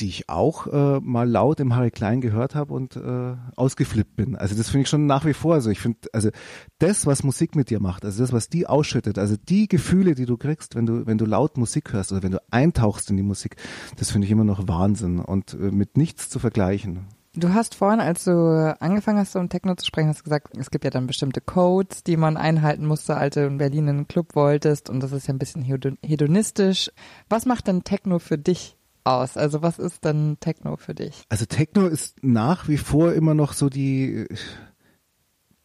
[0.00, 4.36] die ich auch äh, mal laut im Harry Klein gehört habe und äh, ausgeflippt bin.
[4.36, 5.54] Also das finde ich schon nach wie vor.
[5.54, 6.30] Also ich finde, also
[6.78, 10.26] das, was Musik mit dir macht, also das, was die ausschüttet, also die Gefühle, die
[10.26, 13.22] du kriegst, wenn du, wenn du laut Musik hörst oder wenn du eintauchst in die
[13.22, 13.56] Musik,
[13.96, 17.06] das finde ich immer noch Wahnsinn und äh, mit nichts zu vergleichen.
[17.34, 20.84] Du hast vorhin, als du angefangen hast, um Techno zu sprechen, hast gesagt, es gibt
[20.84, 24.34] ja dann bestimmte Codes, die man einhalten musste, als du in Berlin in einen Club
[24.34, 26.90] wolltest und das ist ja ein bisschen hedonistisch.
[27.28, 28.77] Was macht denn Techno für dich
[29.08, 29.36] aus?
[29.36, 31.24] Also was ist denn Techno für dich?
[31.28, 34.26] Also Techno ist nach wie vor immer noch so die,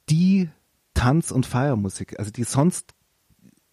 [0.09, 0.49] die
[0.93, 2.93] Tanz- und Feiermusik, also die sonst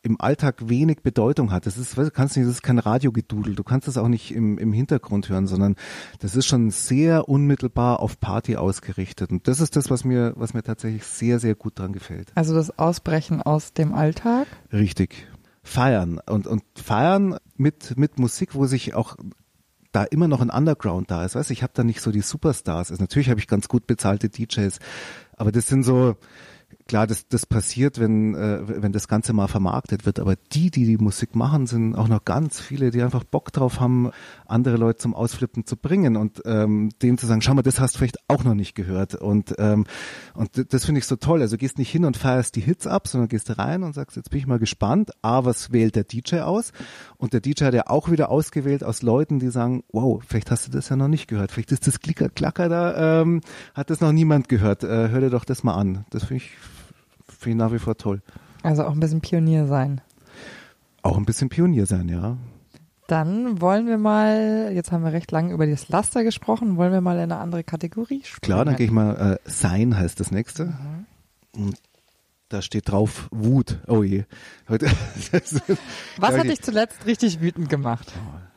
[0.02, 1.66] im Alltag wenig Bedeutung hat.
[1.66, 3.54] Das ist, weißt du, kannst nicht, das ist kein Radiogedudel.
[3.54, 5.76] Du kannst das auch nicht im, im Hintergrund hören, sondern
[6.20, 9.30] das ist schon sehr unmittelbar auf Party ausgerichtet.
[9.30, 12.32] Und das ist das, was mir, was mir tatsächlich sehr, sehr gut dran gefällt.
[12.34, 14.46] Also das Ausbrechen aus dem Alltag?
[14.72, 15.26] Richtig.
[15.62, 19.16] Feiern und, und feiern mit, mit Musik, wo sich auch
[19.92, 21.34] da immer noch ein Underground da ist.
[21.34, 22.90] Weißt, ich habe da nicht so die Superstars.
[22.90, 24.78] Also natürlich habe ich ganz gut bezahlte DJs,
[25.36, 26.16] aber das sind so,
[26.90, 30.18] klar, das, das passiert, wenn, äh, wenn das Ganze mal vermarktet wird.
[30.18, 33.78] Aber die, die die Musik machen, sind auch noch ganz viele, die einfach Bock drauf
[33.78, 34.10] haben,
[34.46, 37.94] andere Leute zum Ausflippen zu bringen und ähm, denen zu sagen, schau mal, das hast
[37.94, 39.14] du vielleicht auch noch nicht gehört.
[39.14, 39.86] Und, ähm,
[40.34, 41.42] und das finde ich so toll.
[41.42, 44.30] Also gehst nicht hin und feierst die Hits ab, sondern gehst rein und sagst, jetzt
[44.30, 45.12] bin ich mal gespannt.
[45.22, 46.72] A, was wählt der DJ aus?
[47.18, 50.66] Und der DJ hat ja auch wieder ausgewählt aus Leuten, die sagen, wow, vielleicht hast
[50.66, 51.52] du das ja noch nicht gehört.
[51.52, 53.42] Vielleicht ist das Klicker, Klacker da, ähm,
[53.74, 54.82] hat das noch niemand gehört.
[54.82, 56.04] Äh, hör dir doch das mal an.
[56.10, 56.50] Das finde ich
[57.40, 58.20] finde ich nach wie vor toll.
[58.62, 60.00] Also auch ein bisschen Pionier sein.
[61.02, 62.36] Auch ein bisschen Pionier sein, ja.
[63.06, 67.00] Dann wollen wir mal, jetzt haben wir recht lange über das Laster gesprochen, wollen wir
[67.00, 68.40] mal in eine andere Kategorie sprechen.
[68.42, 70.66] Klar, dann gehe ich mal, äh, Sein heißt das nächste.
[70.66, 71.06] Mhm.
[71.52, 71.76] Und
[72.50, 73.78] da steht drauf Wut.
[73.88, 74.24] Oh je.
[74.68, 74.86] Heute,
[76.18, 78.12] Was hat dich zuletzt richtig wütend gemacht?
[78.12, 78.49] Puh.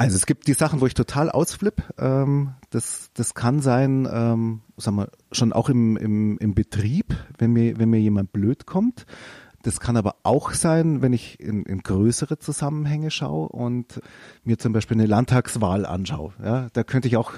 [0.00, 1.82] Also es gibt die Sachen, wo ich total ausflipp.
[1.98, 7.52] Ähm, das, das kann sein, ähm, sagen wir, schon auch im, im, im Betrieb, wenn
[7.52, 9.04] mir, wenn mir jemand blöd kommt.
[9.62, 14.00] Das kann aber auch sein, wenn ich in, in größere Zusammenhänge schaue und
[14.42, 16.32] mir zum Beispiel eine Landtagswahl anschaue.
[16.42, 17.32] Ja, da könnte ich auch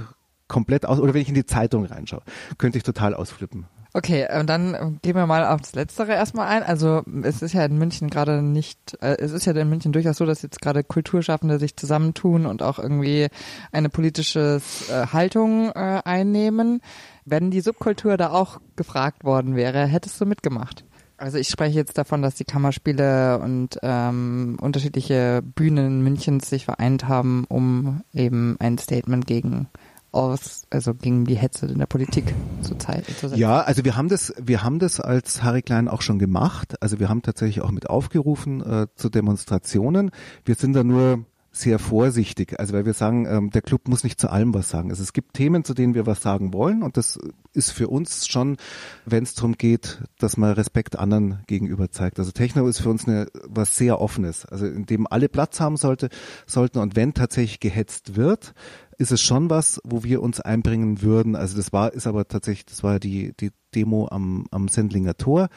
[0.47, 2.23] komplett aus, oder wenn ich in die Zeitung reinschaue,
[2.59, 3.67] könnte ich total ausflippen.
[3.95, 6.63] Okay, und dann gehen wir mal auf das Letztere erstmal ein.
[6.63, 10.17] Also es ist ja in München gerade nicht, äh, es ist ja in München durchaus
[10.17, 13.29] so, dass jetzt gerade Kulturschaffende sich zusammentun und auch irgendwie
[13.71, 16.81] eine politische äh, Haltung äh, einnehmen.
[17.27, 20.87] Wenn die Subkultur da auch gefragt worden wäre, hättest du mitgemacht?
[21.19, 27.07] Also ich spreche jetzt davon, dass die Kammerspiele und ähm, unterschiedliche Bühnen Münchens sich vereint
[27.07, 29.69] haben, um eben ein Statement gegen
[30.13, 33.05] aus, also gegen die Hetze in der Politik zu Zeit.
[33.35, 36.77] Ja, also wir haben das, wir haben das als Harry Klein auch schon gemacht.
[36.81, 40.11] Also wir haben tatsächlich auch mit aufgerufen äh, zu Demonstrationen.
[40.45, 44.19] Wir sind da nur sehr vorsichtig, also weil wir sagen, ähm, der Club muss nicht
[44.19, 44.91] zu allem was sagen.
[44.91, 47.19] Also es gibt Themen, zu denen wir was sagen wollen und das
[47.53, 48.57] ist für uns schon,
[49.05, 52.19] wenn es darum geht, dass man Respekt anderen gegenüber zeigt.
[52.19, 55.77] Also Techno ist für uns eine, was sehr offenes, also in dem alle Platz haben
[55.77, 56.09] sollte,
[56.47, 58.55] sollten und wenn tatsächlich gehetzt wird,
[59.03, 61.35] ist es schon was, wo wir uns einbringen würden.
[61.37, 65.49] Also das war, ist aber tatsächlich, das war die, die Demo am, am Sendlinger Tor.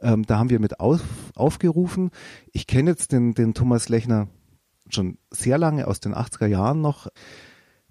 [0.00, 1.02] Ähm, da haben wir mit auf,
[1.34, 2.10] aufgerufen.
[2.52, 4.28] Ich kenne jetzt den, den Thomas Lechner
[4.88, 7.08] schon sehr lange aus den 80er Jahren noch.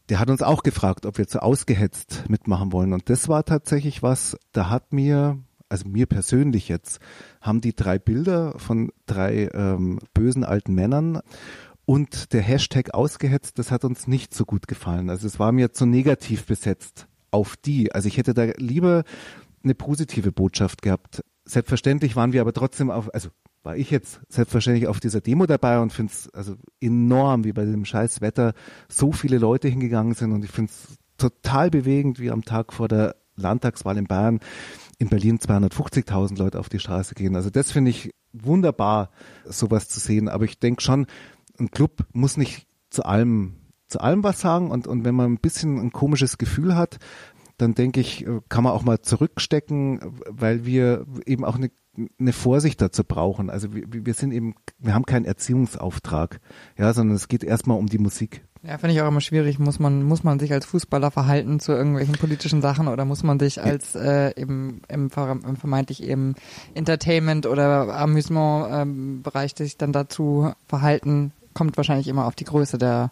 [0.10, 2.92] Der hat uns auch gefragt, ob wir zu ausgehetzt mitmachen wollen.
[2.92, 5.38] Und das war tatsächlich was, da hat mir,
[5.70, 7.00] also mir persönlich jetzt,
[7.40, 11.22] haben die drei Bilder von drei ähm, bösen alten Männern
[11.86, 15.10] und der Hashtag ausgehetzt, das hat uns nicht so gut gefallen.
[15.10, 17.92] Also es war mir zu negativ besetzt auf die.
[17.94, 19.04] Also ich hätte da lieber
[19.64, 21.24] eine positive Botschaft gehabt.
[21.46, 23.30] Selbstverständlich waren wir aber trotzdem auf, also
[23.64, 27.66] war ich jetzt selbstverständlich auf dieser Demo dabei und finde es also enorm, wie bei
[27.66, 28.54] dem scheiß Wetter
[28.90, 32.88] so viele Leute hingegangen sind und ich finde es total bewegend, wie am Tag vor
[32.88, 34.40] der Landtagswahl in Bayern
[35.00, 37.36] in Berlin 250.000 Leute auf die Straße gehen.
[37.36, 39.10] Also das finde ich wunderbar,
[39.46, 40.30] sowas zu sehen.
[40.30, 41.08] Aber ich denke schon,
[41.64, 43.56] ein Club muss nicht zu allem
[43.88, 46.98] zu allem was sagen und, und wenn man ein bisschen ein komisches Gefühl hat,
[47.58, 51.70] dann denke ich, kann man auch mal zurückstecken, weil wir eben auch eine,
[52.20, 53.52] eine Vorsicht dazu brauchen.
[53.52, 56.40] Also wir, wir sind eben, wir haben keinen Erziehungsauftrag,
[56.76, 58.44] ja, sondern es geht erstmal um die Musik.
[58.64, 59.60] Ja, finde ich auch immer schwierig.
[59.60, 63.38] Muss man, muss man sich als Fußballer verhalten zu irgendwelchen politischen Sachen oder muss man
[63.38, 66.36] sich als äh, im, im, im vermeintlich eben
[66.74, 71.34] Entertainment oder Amüsement-Bereich ähm, sich dann dazu verhalten?
[71.54, 73.12] Kommt wahrscheinlich immer auf die Größe der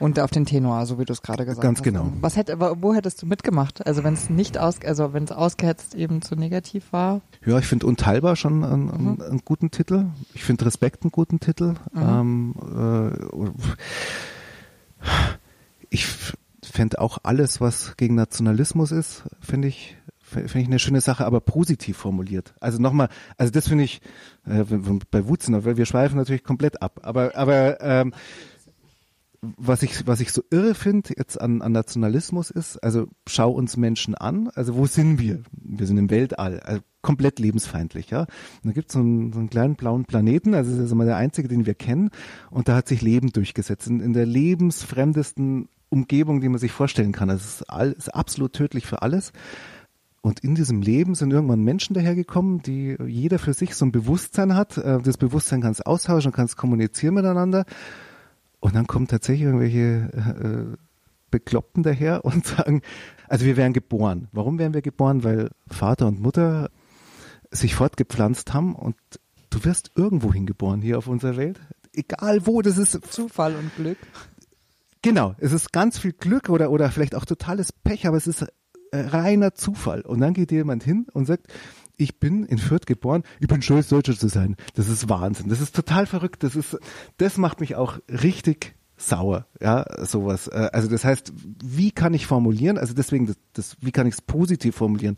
[0.00, 1.84] und auf den Tenor, so wie du es gerade gesagt Ganz hast.
[1.84, 2.12] Ganz genau.
[2.20, 3.86] Was hätte, wo hättest du mitgemacht?
[3.86, 7.20] Also wenn es nicht aus, also wenn es ausgehetzt eben zu negativ war?
[7.44, 8.90] Ja, ich finde Unteilbar schon einen, mhm.
[8.90, 10.06] einen, einen, guten Titel.
[10.34, 11.74] Ich finde Respekt einen guten Titel.
[11.92, 12.02] Mhm.
[12.02, 15.10] Ähm, äh,
[15.90, 16.06] ich
[16.62, 19.96] fände auch alles, was gegen Nationalismus ist, finde ich
[20.30, 22.54] finde ich eine schöne Sache, aber positiv formuliert.
[22.60, 24.00] Also nochmal, also das finde ich
[24.46, 24.64] äh,
[25.10, 28.12] bei Wutzen, wir schweifen natürlich komplett ab, aber aber ähm,
[29.42, 33.76] was ich, was ich so irre finde jetzt an, an Nationalismus ist, also schau uns
[33.76, 35.42] Menschen an, also wo sind wir?
[35.52, 38.20] Wir sind im Weltall, also komplett lebensfeindlich, ja.
[38.20, 38.28] Und
[38.64, 41.16] da gibt so es einen, so einen kleinen blauen Planeten, also das ist mal der
[41.16, 42.10] einzige, den wir kennen,
[42.50, 47.12] und da hat sich Leben durchgesetzt, in, in der lebensfremdesten Umgebung, die man sich vorstellen
[47.12, 47.30] kann.
[47.30, 49.32] Also es ist, all, ist absolut tödlich für alles.
[50.22, 54.54] Und in diesem Leben sind irgendwann Menschen dahergekommen, die jeder für sich so ein Bewusstsein
[54.54, 54.76] hat.
[54.76, 57.64] Äh, das Bewusstsein kann es austauschen, kann es kommunizieren miteinander.
[58.60, 60.76] Und dann kommen tatsächlich irgendwelche äh,
[61.30, 62.82] Bekloppten daher und sagen,
[63.28, 64.28] also wir wären geboren.
[64.32, 65.24] Warum wären wir geboren?
[65.24, 66.70] Weil Vater und Mutter
[67.50, 68.96] sich fortgepflanzt haben und
[69.48, 71.60] du wirst irgendwo hingeboren hier auf unserer Welt.
[71.92, 73.98] Egal wo, das ist Zufall und Glück.
[75.02, 78.46] Genau, es ist ganz viel Glück oder, oder vielleicht auch totales Pech, aber es ist
[78.92, 80.02] reiner Zufall.
[80.02, 81.46] Und dann geht jemand hin und sagt,
[81.96, 84.56] ich bin in Fürth geboren, ich bin stolz, Deutscher zu sein.
[84.74, 85.48] Das ist Wahnsinn.
[85.48, 86.42] Das ist total verrückt.
[86.42, 86.78] Das ist,
[87.18, 90.48] das macht mich auch richtig sauer, ja, sowas.
[90.48, 91.32] Äh, also das heißt,
[91.64, 95.16] wie kann ich formulieren, also deswegen, das, das wie kann ich es positiv formulieren,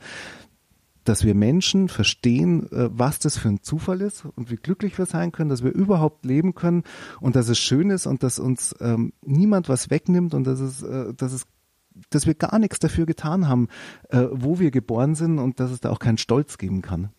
[1.04, 5.06] dass wir Menschen verstehen, äh, was das für ein Zufall ist und wie glücklich wir
[5.06, 6.84] sein können, dass wir überhaupt leben können
[7.20, 10.82] und dass es schön ist und dass uns ähm, niemand was wegnimmt und dass es,
[10.82, 11.46] äh, dass es
[12.10, 13.68] dass wir gar nichts dafür getan haben,
[14.10, 17.10] äh, wo wir geboren sind und dass es da auch keinen Stolz geben kann.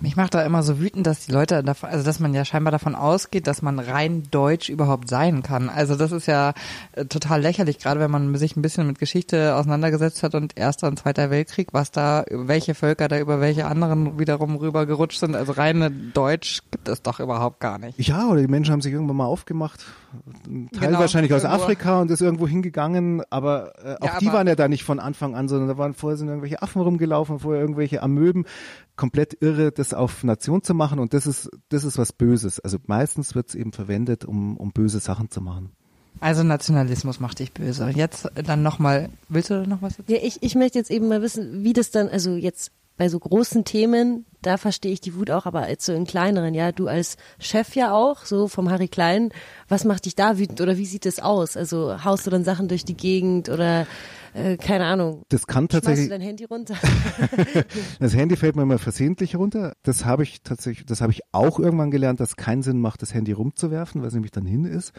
[0.00, 2.70] Mich macht da immer so wütend, dass die Leute davon, also dass man ja scheinbar
[2.70, 5.68] davon ausgeht, dass man rein deutsch überhaupt sein kann.
[5.68, 6.54] Also das ist ja
[6.92, 10.86] äh, total lächerlich, gerade wenn man sich ein bisschen mit Geschichte auseinandergesetzt hat und Erster
[10.86, 15.34] und Zweiter Weltkrieg, was da, welche Völker da über welche anderen wiederum rübergerutscht sind.
[15.34, 17.98] Also reine Deutsch gibt es doch überhaupt gar nicht.
[17.98, 19.84] Ja, oder die Menschen haben sich irgendwann mal aufgemacht,
[20.46, 24.28] ein Teil genau, wahrscheinlich aus Afrika und ist irgendwo hingegangen, aber äh, auch ja, die
[24.28, 26.80] aber waren ja da nicht von Anfang an, sondern da waren vorher sind irgendwelche Affen
[26.80, 28.46] rumgelaufen, vorher irgendwelche Amöben,
[28.96, 32.60] komplett irre, das auf Nation zu machen und das ist, das ist was Böses.
[32.60, 35.72] Also meistens wird es eben verwendet, um, um böse Sachen zu machen.
[36.20, 37.88] Also Nationalismus macht dich böse.
[37.90, 40.12] Jetzt dann nochmal, willst du noch was dazu?
[40.12, 43.18] Ja, ich, ich möchte jetzt eben mal wissen, wie das dann, also jetzt bei so
[43.18, 46.88] großen Themen, da verstehe ich die Wut auch, aber als so in kleineren, ja, du
[46.88, 49.30] als Chef ja auch, so vom Harry Klein,
[49.68, 51.56] was macht dich da wütend oder wie sieht das aus?
[51.56, 53.86] Also haust du dann Sachen durch die Gegend oder
[54.34, 55.22] äh, keine Ahnung.
[55.28, 56.06] Das kann tatsächlich.
[56.06, 56.74] Schmeißt du dein Handy runter?
[58.00, 59.74] das Handy fällt mir immer versehentlich runter.
[59.82, 63.14] Das habe ich tatsächlich, das habe ich auch irgendwann gelernt, dass keinen Sinn macht, das
[63.14, 64.92] Handy rumzuwerfen, weil es nämlich dann hin ist.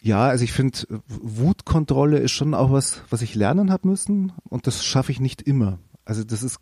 [0.00, 4.66] Ja, also ich finde, Wutkontrolle ist schon auch was, was ich lernen habe müssen und
[4.66, 5.78] das schaffe ich nicht immer.
[6.04, 6.58] Also das ist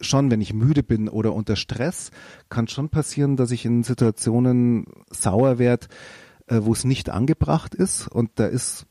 [0.00, 2.10] schon, wenn ich müde bin oder unter Stress,
[2.48, 5.86] kann schon passieren, dass ich in Situationen sauer werde,
[6.46, 8.08] äh, wo es nicht angebracht ist.
[8.08, 8.86] Und da ist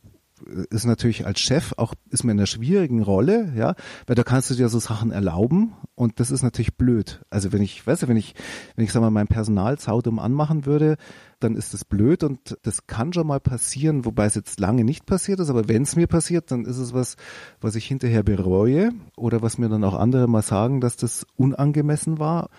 [0.69, 3.75] ist natürlich als Chef auch, ist man in einer schwierigen Rolle, ja,
[4.07, 7.21] weil da kannst du dir so Sachen erlauben und das ist natürlich blöd.
[7.29, 8.35] Also wenn ich, weißt du, wenn ich,
[8.75, 10.97] wenn ich sag mal, mein Personal zaudum anmachen würde,
[11.39, 15.05] dann ist das blöd und das kann schon mal passieren, wobei es jetzt lange nicht
[15.05, 17.15] passiert ist, aber wenn es mir passiert, dann ist es was,
[17.59, 22.19] was ich hinterher bereue oder was mir dann auch andere mal sagen, dass das unangemessen
[22.19, 22.49] war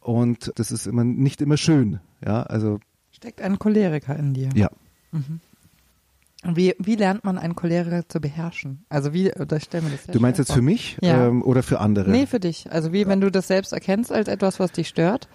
[0.00, 2.78] und das ist immer nicht immer schön, ja, also.
[3.10, 4.48] Steckt ein Choleriker in dir.
[4.54, 4.70] Ja.
[5.12, 5.40] Mhm.
[6.42, 8.84] Wie, wie lernt man einen Choleriker zu beherrschen?
[8.88, 10.56] Also wie, da stellen wir das Du meinst jetzt vor.
[10.56, 11.26] für mich ja.
[11.26, 12.10] ähm, oder für andere?
[12.10, 12.70] Nee, für dich.
[12.72, 15.28] Also wie, wenn du das selbst erkennst als etwas, was dich stört?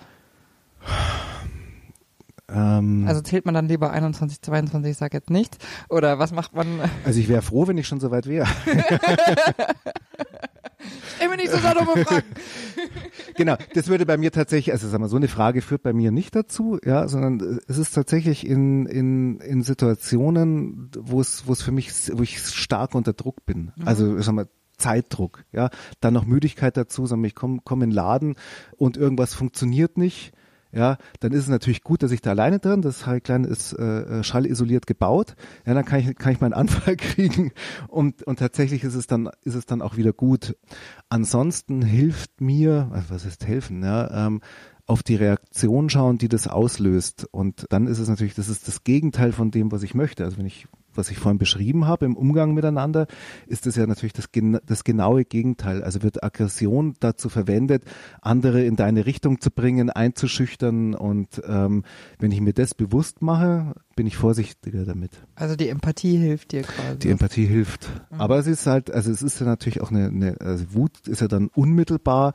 [2.49, 5.57] Ähm, Also zählt man dann lieber 21, 22, ich sag jetzt nichts?
[5.89, 6.67] Oder was macht man?
[7.05, 8.47] also ich wäre froh, wenn ich schon so weit wäre.
[11.15, 12.27] Stell mir nicht so dumme Fragen.
[13.35, 16.11] genau, das würde bei mir tatsächlich, also sagen wir, so eine Frage führt bei mir
[16.11, 21.61] nicht dazu, ja, sondern es ist tatsächlich in, in, in Situationen, wo es, wo es
[21.61, 23.71] für mich, wo ich stark unter Druck bin.
[23.83, 25.69] Also, sagen wir, Zeitdruck, ja,
[26.01, 28.35] dann noch Müdigkeit dazu, wir, ich komme komm in den Laden
[28.75, 30.33] und irgendwas funktioniert nicht,
[30.75, 34.23] ja, dann ist es natürlich gut, dass ich da alleine drin, das Heiklein ist äh,
[34.23, 35.35] schallisoliert gebaut,
[35.65, 37.51] ja, dann kann ich, kann ich meinen Anfall kriegen
[37.87, 40.55] und, und tatsächlich ist es dann, ist es dann auch wieder gut.
[41.09, 44.41] Ansonsten hilft mir, also was heißt helfen, ja, ähm,
[44.85, 47.27] auf die Reaktion schauen, die das auslöst.
[47.31, 50.23] Und dann ist es natürlich, das ist das Gegenteil von dem, was ich möchte.
[50.23, 53.07] Also wenn ich, was ich vorhin beschrieben habe im Umgang miteinander,
[53.47, 54.29] ist das ja natürlich das,
[54.65, 55.83] das genaue Gegenteil.
[55.83, 57.83] Also wird Aggression dazu verwendet,
[58.21, 60.93] andere in deine Richtung zu bringen, einzuschüchtern.
[60.93, 61.83] Und ähm,
[62.19, 65.11] wenn ich mir das bewusst mache, bin ich vorsichtiger damit.
[65.35, 66.99] Also die Empathie hilft dir quasi.
[66.99, 67.89] Die Empathie hilft.
[68.17, 71.21] Aber es ist halt, also es ist ja natürlich auch eine, eine also Wut ist
[71.21, 72.33] ja dann unmittelbar,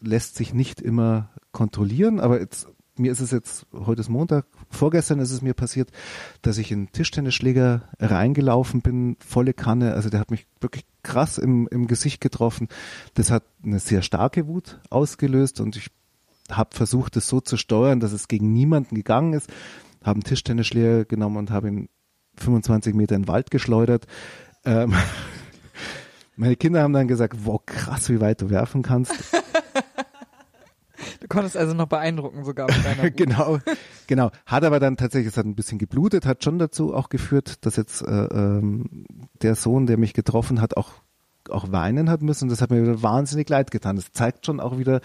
[0.00, 2.68] lässt sich nicht immer kontrollieren, aber jetzt,
[3.00, 5.90] mir ist es jetzt, heute ist Montag, vorgestern ist es mir passiert,
[6.42, 11.66] dass ich in Tischtennisschläger reingelaufen bin, volle Kanne, also der hat mich wirklich krass im,
[11.70, 12.68] im Gesicht getroffen.
[13.14, 15.90] Das hat eine sehr starke Wut ausgelöst und ich
[16.50, 19.50] habe versucht, es so zu steuern, dass es gegen niemanden gegangen ist,
[20.02, 21.88] habe einen Tischtennisschläger genommen und habe ihn
[22.36, 24.06] 25 Meter in den Wald geschleudert.
[24.64, 24.94] Ähm,
[26.36, 29.12] meine Kinder haben dann gesagt, wow, krass, wie weit du werfen kannst.
[31.20, 33.58] Du konntest also noch beeindrucken sogar mit deiner genau,
[34.06, 34.30] genau.
[34.46, 37.76] Hat aber dann tatsächlich, es hat ein bisschen geblutet, hat schon dazu auch geführt, dass
[37.76, 39.06] jetzt äh, ähm,
[39.42, 40.92] der Sohn, der mich getroffen hat, auch
[41.48, 42.48] auch weinen hat müssen.
[42.48, 43.96] Das hat mir wieder wahnsinnig leid getan.
[43.96, 45.00] Das zeigt schon auch wieder,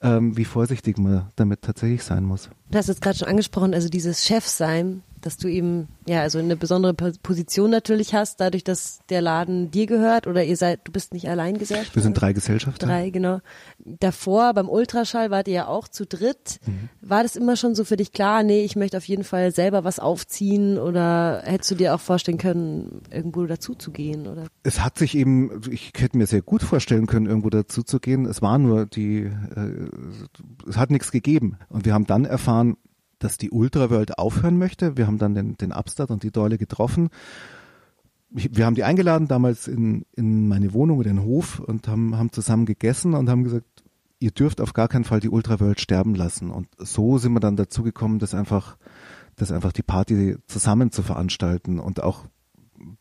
[0.00, 2.48] ähm, wie vorsichtig man damit tatsächlich sein muss.
[2.70, 6.56] Du hast jetzt gerade schon angesprochen, also dieses Chefsein, dass du eben ja also eine
[6.56, 10.92] besondere Po- Position natürlich hast, dadurch, dass der Laden dir gehört oder ihr seid, du
[10.92, 11.94] bist nicht allein Gesellschafter.
[11.96, 12.86] Wir sind drei Gesellschafter.
[12.86, 13.40] Drei, genau.
[13.78, 16.60] Davor beim Ultraschall wart ihr ja auch zu dritt.
[16.66, 16.88] Mhm.
[17.00, 19.84] War das immer schon so für dich klar, nee, ich möchte auf jeden Fall selber
[19.84, 24.46] was aufziehen oder hättest du dir auch vorstellen können, irgendwo dazu zu gehen oder?
[24.62, 28.26] Es hat sich eben, ich hätte mir sehr gut vorstellen können, irgendwo dazu zu gehen.
[28.26, 29.88] Es war nur die, äh,
[30.68, 31.56] es hat nichts gegeben.
[31.68, 32.76] Und wir haben dann erfahren,
[33.20, 34.96] dass die Ultraworld aufhören möchte.
[34.96, 37.10] Wir haben dann den, den Abstad und die Doyle getroffen.
[38.30, 42.32] Wir haben die eingeladen damals in, in meine Wohnung oder den Hof und haben, haben
[42.32, 43.66] zusammen gegessen und haben gesagt,
[44.20, 46.50] ihr dürft auf gar keinen Fall die Ultraworld sterben lassen.
[46.50, 48.76] Und so sind wir dann dazu gekommen, das einfach,
[49.36, 52.26] das einfach die Party zusammen zu veranstalten und auch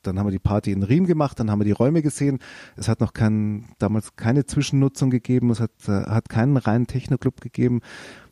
[0.01, 2.39] dann haben wir die Party in Riem gemacht, dann haben wir die Räume gesehen.
[2.75, 7.39] Es hat noch kein, damals keine Zwischennutzung gegeben, es hat, äh, hat keinen reinen Techno-Club
[7.39, 7.79] gegeben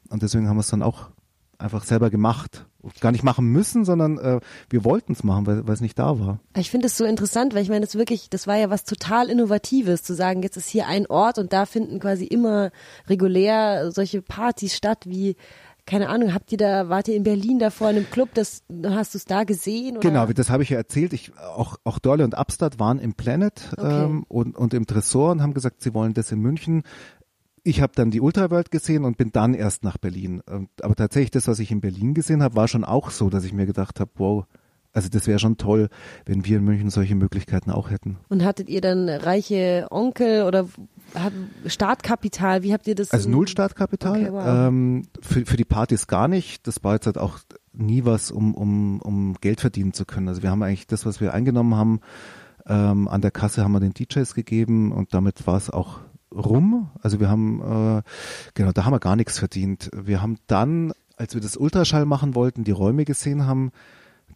[0.09, 1.11] und deswegen haben wir es dann auch
[1.57, 2.65] einfach selber gemacht.
[3.01, 4.39] Gar nicht machen müssen, sondern äh,
[4.69, 6.39] wir wollten es machen, weil es nicht da war.
[6.55, 9.29] Ich finde es so interessant, weil ich meine, das wirklich, das war ja was total
[9.29, 12.71] Innovatives, zu sagen, jetzt ist hier ein Ort und da finden quasi immer
[13.09, 15.35] regulär solche Partys statt, wie,
[15.85, 19.13] keine Ahnung, habt ihr da, wart ihr in Berlin davor in einem Club, das, hast
[19.13, 19.97] du es da gesehen?
[19.97, 20.09] Oder?
[20.09, 21.13] Genau, das habe ich ja erzählt.
[21.13, 24.05] Ich, auch, auch Dorle und Abstadt waren im Planet Okay.
[24.05, 26.83] ähm, und, und im Tresor und haben gesagt, sie wollen das in München.
[27.67, 30.41] Ich habe dann die Ultraworld gesehen und bin dann erst nach Berlin.
[30.81, 33.51] Aber tatsächlich, das, was ich in Berlin gesehen habe, war schon auch so, dass ich
[33.51, 34.45] mir gedacht habe, wow,
[34.93, 35.89] also das wäre schon toll,
[36.25, 38.17] wenn wir in München solche Möglichkeiten auch hätten.
[38.29, 40.69] Und hattet ihr dann reiche Onkel oder
[41.65, 42.63] Startkapital?
[42.63, 43.11] Wie habt ihr das?
[43.11, 44.21] Also null Startkapital.
[44.21, 44.45] Okay, wow.
[44.47, 46.65] ähm, für, für die Partys gar nicht.
[46.67, 47.39] Das war jetzt halt auch
[47.73, 50.29] nie was, um, um, um Geld verdienen zu können.
[50.29, 51.99] Also wir haben eigentlich das, was wir eingenommen haben,
[52.65, 55.99] ähm, an der Kasse haben wir den DJs gegeben und damit war es auch
[56.37, 56.89] rum.
[57.01, 58.01] Also wir haben, äh,
[58.53, 59.89] genau, da haben wir gar nichts verdient.
[59.93, 63.71] Wir haben dann, als wir das Ultraschall machen wollten, die Räume gesehen haben,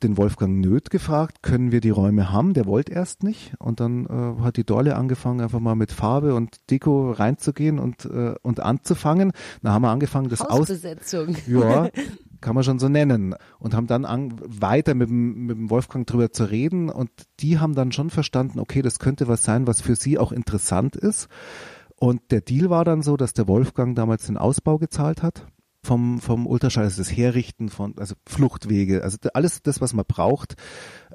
[0.03, 2.53] den Wolfgang Nöth gefragt, können wir die Räume haben?
[2.53, 3.53] Der wollte erst nicht.
[3.59, 8.05] Und dann äh, hat die Dorle angefangen, einfach mal mit Farbe und Deko reinzugehen und,
[8.05, 9.31] äh, und anzufangen.
[9.61, 11.35] Dann haben wir angefangen, das aus, Hausbesetzung.
[11.47, 11.89] ja,
[12.41, 13.35] kann man schon so nennen.
[13.59, 16.89] Und haben dann an, weiter mit dem, mit dem Wolfgang drüber zu reden.
[16.89, 20.31] Und die haben dann schon verstanden, okay, das könnte was sein, was für sie auch
[20.31, 21.27] interessant ist.
[22.01, 25.45] Und der Deal war dann so, dass der Wolfgang damals den Ausbau gezahlt hat
[25.83, 30.55] vom, vom Ultraschall, also das Herrichten von, also Fluchtwege, also alles das, was man braucht,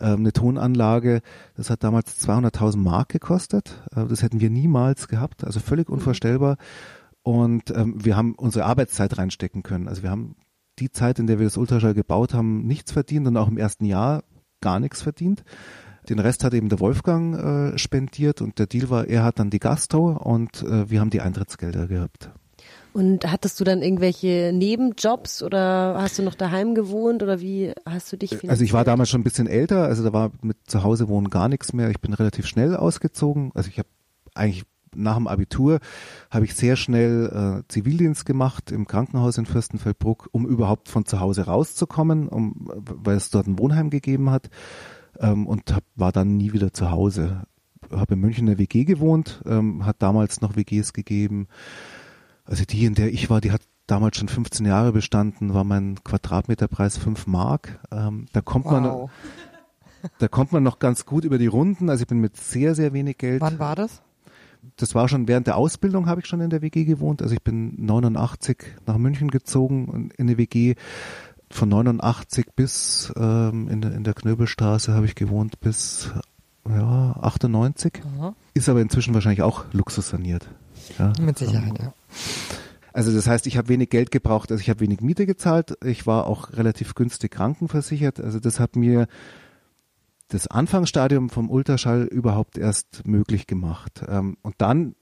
[0.01, 1.22] ähm, eine Tonanlage,
[1.57, 3.82] das hat damals 200.000 Mark gekostet.
[3.97, 6.57] Äh, das hätten wir niemals gehabt, also völlig unvorstellbar.
[7.24, 9.89] Und ähm, wir haben unsere Arbeitszeit reinstecken können.
[9.89, 10.37] Also wir haben
[10.78, 13.87] die Zeit, in der wir das Ultraschall gebaut haben, nichts verdient und auch im ersten
[13.87, 14.22] Jahr
[14.61, 15.43] gar nichts verdient.
[16.09, 19.50] Den Rest hat eben der Wolfgang äh, spendiert und der Deal war, er hat dann
[19.50, 22.30] die Gastro und äh, wir haben die Eintrittsgelder gehabt.
[22.92, 28.11] Und hattest du dann irgendwelche Nebenjobs oder hast du noch daheim gewohnt oder wie hast
[28.11, 28.50] du dich finanziert?
[28.50, 31.28] Also ich war damals schon ein bisschen älter, also da war mit zu Hause wohnen
[31.28, 31.90] gar nichts mehr.
[31.90, 33.50] Ich bin relativ schnell ausgezogen.
[33.54, 33.88] Also ich habe
[34.34, 35.80] eigentlich nach dem Abitur
[36.30, 41.20] habe ich sehr schnell äh, Zivildienst gemacht im Krankenhaus in Fürstenfeldbruck, um überhaupt von zu
[41.20, 44.48] Hause rauszukommen, um, weil es dort ein Wohnheim gegeben hat
[45.21, 47.43] ähm, und hab, war dann nie wieder zu Hause.
[47.91, 51.49] Habe in München in der WG gewohnt, ähm, hat damals noch WGs gegeben.
[52.45, 56.03] Also die, in der ich war, die hat damals schon 15 Jahre bestanden, war mein
[56.03, 57.81] Quadratmeterpreis 5 Mark.
[57.91, 59.11] Ähm, da kommt man Wow.
[60.19, 61.91] da kommt man noch ganz gut über die Runden.
[61.91, 63.41] Also ich bin mit sehr, sehr wenig Geld.
[63.41, 64.03] Wann war das?
[64.77, 67.23] Das war schon während der Ausbildung habe ich schon in der WG gewohnt.
[67.23, 70.75] Also ich bin 89 nach München gezogen und in der WG.
[71.57, 76.11] Von 89 bis ähm, in, der, in der Knöbelstraße habe ich gewohnt bis
[76.68, 78.02] ja 98.
[78.18, 78.34] Aha.
[78.52, 80.46] Ist aber inzwischen wahrscheinlich auch luxussaniert.
[80.98, 81.14] Ja.
[81.18, 81.94] Mit Sicherheit, ja.
[82.92, 86.07] Also das heißt, ich habe wenig Geld gebraucht, also ich habe wenig Miete gezahlt, ich
[86.07, 88.20] war auch relativ günstig krankenversichert.
[88.20, 89.07] Also das hat mir
[90.28, 94.04] das Anfangsstadium vom Ultraschall überhaupt erst möglich gemacht.
[94.07, 94.94] Ähm, Und dann,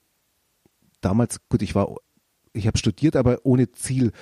[1.00, 1.96] damals, gut, ich war,
[2.52, 4.12] ich habe studiert, aber ohne Ziel.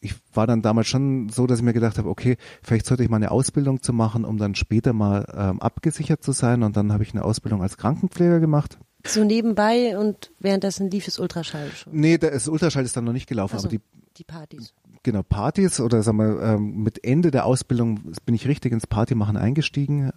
[0.00, 3.08] Ich war dann damals schon so, dass ich mir gedacht habe, okay, vielleicht sollte ich
[3.08, 6.62] mal eine Ausbildung zu machen, um dann später mal ähm, abgesichert zu sein.
[6.62, 8.78] Und dann habe ich eine Ausbildung als Krankenpfleger gemacht.
[9.06, 11.92] so nebenbei und währenddessen lief es Ultraschall schon.
[11.98, 13.82] Nee, das Ultraschall ist dann noch nicht gelaufen, Also aber die
[14.16, 14.74] die Partys.
[15.04, 19.36] genau Partys oder sagen wir ähm, mit Ende der Ausbildung bin ich richtig ins Partymachen
[19.36, 20.10] eingestiegen.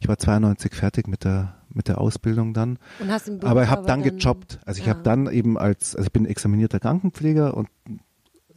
[0.00, 3.62] Ich war 92 fertig mit der mit der Ausbildung dann, Und hast im Beruf aber
[3.62, 4.58] ich habe dann dann- gejobbt.
[4.66, 4.92] Also ich Ja.
[4.94, 7.68] habe dann eben als also ich bin examinierter Krankenpfleger und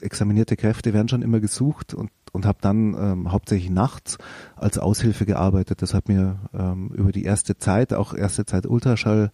[0.02, 4.18] examinierte Kräfte werden schon immer gesucht und und habe dann ähm, hauptsächlich nachts
[4.56, 5.82] als Aushilfe gearbeitet.
[5.82, 9.32] Das hat mir ähm, über die erste Zeit, auch erste Zeit Ultraschall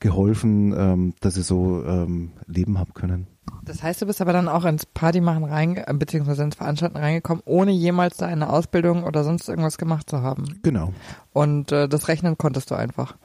[0.00, 3.26] geholfen, ähm, dass ich so ähm, leben habe können.
[3.64, 7.42] Das heißt, du bist aber dann auch ins Partymachen rein, äh, beziehungsweise ins Veranstalten reingekommen,
[7.44, 10.58] ohne jemals da eine Ausbildung oder sonst irgendwas gemacht zu haben.
[10.62, 10.92] Genau.
[11.32, 13.16] Und äh, das Rechnen konntest du einfach.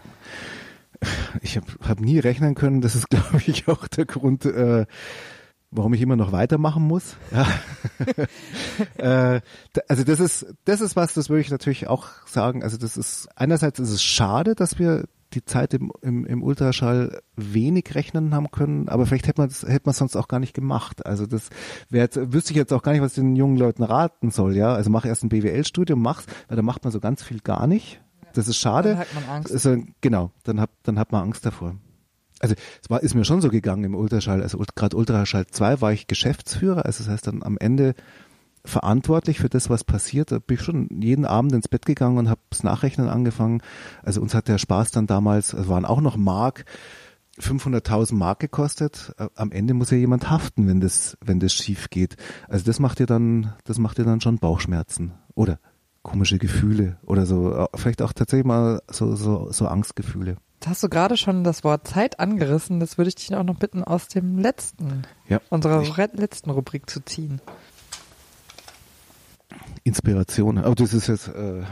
[1.41, 2.81] Ich habe hab nie rechnen können.
[2.81, 4.85] Das ist, glaube ich, auch der Grund, äh,
[5.75, 7.15] warum ich immer noch weitermachen muss.
[7.31, 7.47] Ja.
[9.35, 9.41] äh,
[9.87, 12.63] also das ist, das ist was, das würde ich natürlich auch sagen.
[12.63, 17.21] Also das ist einerseits ist es schade, dass wir die Zeit im, im, im Ultraschall
[17.35, 20.53] wenig rechnen haben können, aber vielleicht hätte man das hätte man sonst auch gar nicht
[20.53, 21.05] gemacht.
[21.05, 21.49] Also das
[21.89, 24.55] wäre jetzt, wüsste ich jetzt auch gar nicht, was ich den jungen Leuten raten soll,
[24.55, 24.73] ja.
[24.73, 27.99] Also mach erst ein BWL-Studium, mach's, weil da macht man so ganz viel gar nicht.
[28.33, 28.89] Das ist schade.
[28.89, 29.51] Dann hat man Angst.
[29.51, 31.75] Also, genau, dann hat, dann hat man Angst davor.
[32.43, 34.43] Also es war, ist mir schon so gegangen im Ultraschall.
[34.43, 37.95] Also gerade Ultraschall 2 war ich Geschäftsführer, also das heißt dann am Ende
[38.65, 40.33] verantwortlich für das, was passiert.
[40.33, 43.61] Da bin ich schon jeden Abend ins Bett gegangen und habe das Nachrechnen angefangen.
[44.03, 46.65] Also uns hat der Spaß dann damals, es waren auch noch Mark,
[47.39, 49.13] 500.000 Mark gekostet.
[49.17, 52.17] Äh, Am Ende muss ja jemand haften, wenn das, wenn das schief geht.
[52.49, 55.59] Also das macht dir dann, das macht dir dann schon Bauchschmerzen oder
[56.01, 57.55] komische Gefühle oder so.
[57.55, 60.35] Äh, Vielleicht auch tatsächlich mal so, so, so Angstgefühle.
[60.63, 62.79] Jetzt hast du gerade schon das Wort Zeit angerissen.
[62.79, 65.41] Das würde ich dich auch noch bitten, aus dem letzten, Ja.
[65.49, 67.41] unserer Ich- re- letzten Rubrik zu ziehen.
[69.83, 70.57] Inspiration.
[70.59, 71.63] Aber das ist jetzt, äh,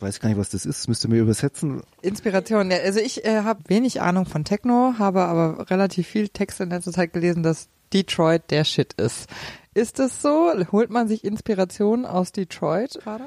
[0.00, 0.88] weiß gar nicht, was das ist.
[0.88, 1.82] Müsste mir übersetzen.
[2.02, 2.72] Inspiration.
[2.72, 6.70] Ja, also ich äh, habe wenig Ahnung von Techno, habe aber relativ viel Text in
[6.70, 9.30] letzter Zeit gelesen, dass Detroit der Shit ist.
[9.72, 10.50] Ist es so?
[10.72, 13.26] Holt man sich Inspiration aus Detroit gerade?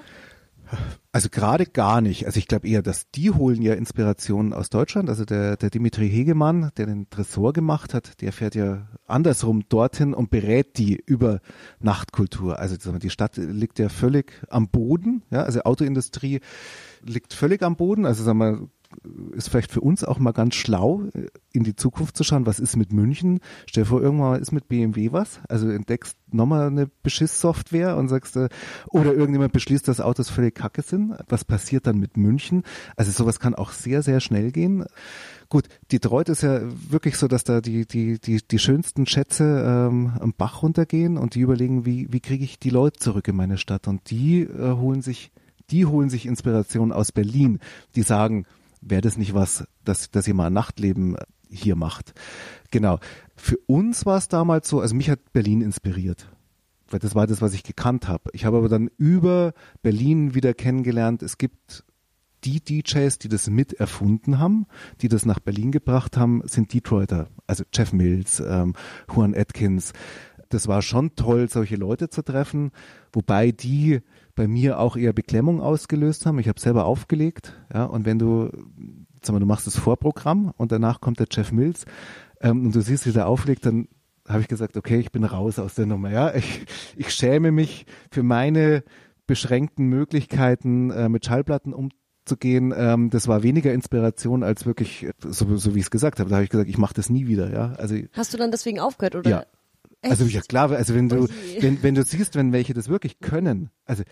[1.12, 2.26] Also gerade gar nicht.
[2.26, 5.10] Also ich glaube eher, dass die holen ja Inspirationen aus Deutschland.
[5.10, 10.14] Also der, der Dimitri Hegemann, der den Tresor gemacht hat, der fährt ja andersrum dorthin
[10.14, 11.40] und berät die über
[11.80, 12.58] Nachtkultur.
[12.60, 15.22] Also die Stadt liegt ja völlig am Boden.
[15.30, 16.40] Ja, also Autoindustrie
[17.04, 18.06] liegt völlig am Boden.
[18.06, 18.68] Also sagen wir,
[19.34, 22.60] ist vielleicht für uns auch mal ganz schlau, äh, in die Zukunft zu schauen, was
[22.60, 23.40] ist mit München?
[23.68, 25.40] Stell dir vor, irgendwann ist mit BMW was.
[25.48, 28.50] Also entdeckst nochmal eine Beschiss-Software und sagst, äh,
[28.88, 31.16] oder irgendjemand beschließt, dass Autos völlig kacke sind.
[31.30, 32.64] Was passiert dann mit München?
[32.96, 34.86] Also sowas kann auch sehr, sehr schnell gehen.
[35.50, 40.14] Gut, Detroit ist ja wirklich so, dass da die, die, die, die schönsten Schätze ähm,
[40.20, 43.60] am Bach runtergehen und die überlegen, wie, wie kriege ich die Leute zurück in meine
[43.60, 43.88] Stadt?
[43.88, 45.32] Und die äh, holen sich,
[45.70, 47.60] die holen sich Inspiration aus Berlin.
[47.96, 48.46] Die sagen,
[48.86, 51.16] wäre das nicht was, dass, dass ihr mal Nachtleben
[51.50, 52.14] hier macht.
[52.72, 53.00] Genau.
[53.36, 56.30] Für uns war es damals so, also mich hat Berlin inspiriert.
[56.90, 58.30] Weil das war das, was ich gekannt habe.
[58.34, 61.84] Ich habe aber dann über Berlin wieder kennengelernt, es gibt
[62.44, 64.66] die DJs, die das mit erfunden haben,
[65.02, 67.30] die das nach Berlin gebracht haben, sind Detroiter.
[67.48, 68.74] Also Jeff Mills, ähm,
[69.14, 69.94] Juan Atkins.
[70.50, 72.72] Das war schon toll, solche Leute zu treffen,
[73.12, 74.02] wobei die
[74.36, 76.40] bei mir auch eher Beklemmung ausgelöst haben.
[76.40, 78.50] Ich habe selber aufgelegt, ja, und wenn du,
[79.22, 81.86] sag mal, du machst das Vorprogramm und danach kommt der Jeff Mills
[82.42, 83.88] ähm, und du siehst, wie der auflegt, dann
[84.28, 86.10] habe ich gesagt, okay, ich bin raus aus der Nummer.
[86.10, 86.66] Ja, ich,
[86.96, 88.84] ich schäme mich für meine
[89.28, 92.74] beschränkten Möglichkeiten äh, mit Schallplatten umzugehen.
[92.76, 96.30] Ähm, das war weniger Inspiration als wirklich, so, so wie ich es gesagt habe.
[96.30, 97.52] Da habe ich gesagt, ich mache das nie wieder.
[97.52, 99.30] Ja, also hast du dann deswegen aufgehört oder?
[99.30, 99.46] Ja.
[100.04, 101.28] Also ja klar, also wenn du
[101.60, 104.04] wenn, wenn du siehst, wenn welche das wirklich können, also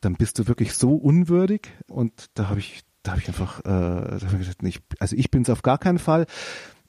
[0.00, 3.62] dann bist du wirklich so unwürdig und da habe ich da habe ich einfach äh,
[3.64, 6.26] da hab ich gesagt, nicht, also ich bin es auf gar keinen Fall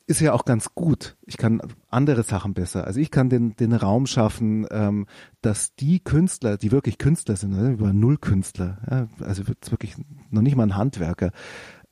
[0.07, 1.17] ist ja auch ganz gut.
[1.25, 2.85] Ich kann andere Sachen besser.
[2.85, 5.07] Also ich kann den, den Raum schaffen, ähm,
[5.41, 9.95] dass die Künstler, die wirklich Künstler sind, ne, über null Künstler, ja, also wirklich
[10.29, 11.31] noch nicht mal ein Handwerker,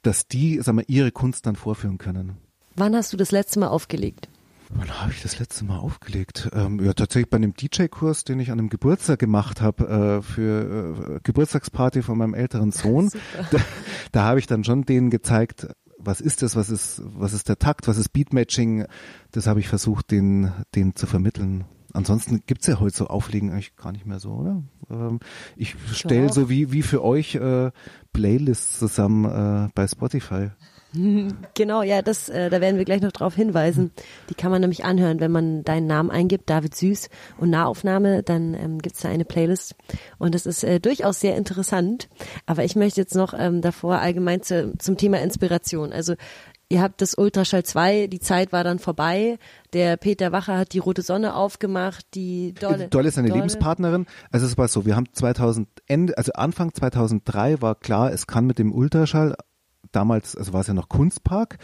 [0.03, 2.38] dass die, sagen wir, ihre Kunst dann vorführen können.
[2.76, 4.30] Wann hast du das letzte Mal aufgelegt?
[4.76, 6.49] Wann habe ich das letzte Mal aufgelegt?
[6.53, 11.15] Ähm, ja, tatsächlich bei einem DJ-Kurs, den ich an einem Geburtstag gemacht habe, äh, für
[11.15, 13.09] äh, Geburtstagsparty von meinem älteren Sohn.
[13.51, 13.59] Da,
[14.11, 15.67] da habe ich dann schon denen gezeigt,
[15.97, 18.86] was ist das, was ist, was ist der Takt, was ist Beatmatching,
[19.32, 21.65] das habe ich versucht, den, den zu vermitteln.
[21.93, 24.63] Ansonsten gibt's ja heute so Auflegen eigentlich gar nicht mehr so, oder?
[24.89, 25.19] Ähm,
[25.55, 27.71] ich stelle so wie, wie für euch äh,
[28.11, 30.49] Playlists zusammen äh, bei Spotify.
[31.55, 33.91] Genau, ja, das, äh, da werden wir gleich noch drauf hinweisen.
[34.29, 38.53] Die kann man nämlich anhören, wenn man deinen Namen eingibt, David Süß und Nahaufnahme, dann
[38.53, 39.75] ähm, gibt da eine Playlist
[40.17, 42.09] und das ist äh, durchaus sehr interessant.
[42.45, 45.91] Aber ich möchte jetzt noch ähm, davor allgemein zu, zum Thema Inspiration.
[45.91, 46.15] Also
[46.69, 49.37] ihr habt das Ultraschall 2, die Zeit war dann vorbei.
[49.73, 52.87] Der Peter Wacher hat die Rote Sonne aufgemacht, die Dolle.
[52.87, 53.41] Dolle ist eine Dolle.
[53.41, 54.05] Lebenspartnerin.
[54.31, 58.45] Also es war so, wir haben 2000 Ende, also Anfang 2003 war klar, es kann
[58.45, 59.35] mit dem Ultraschall
[59.95, 61.57] damals, also war es ja noch Kunstpark.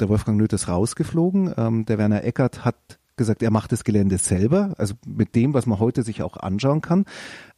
[0.00, 1.52] Der Wolfgang Nöth ist rausgeflogen.
[1.56, 5.66] Ähm, der Werner Eckert hat gesagt, er macht das Gelände selber, also mit dem, was
[5.66, 7.04] man heute sich auch anschauen kann.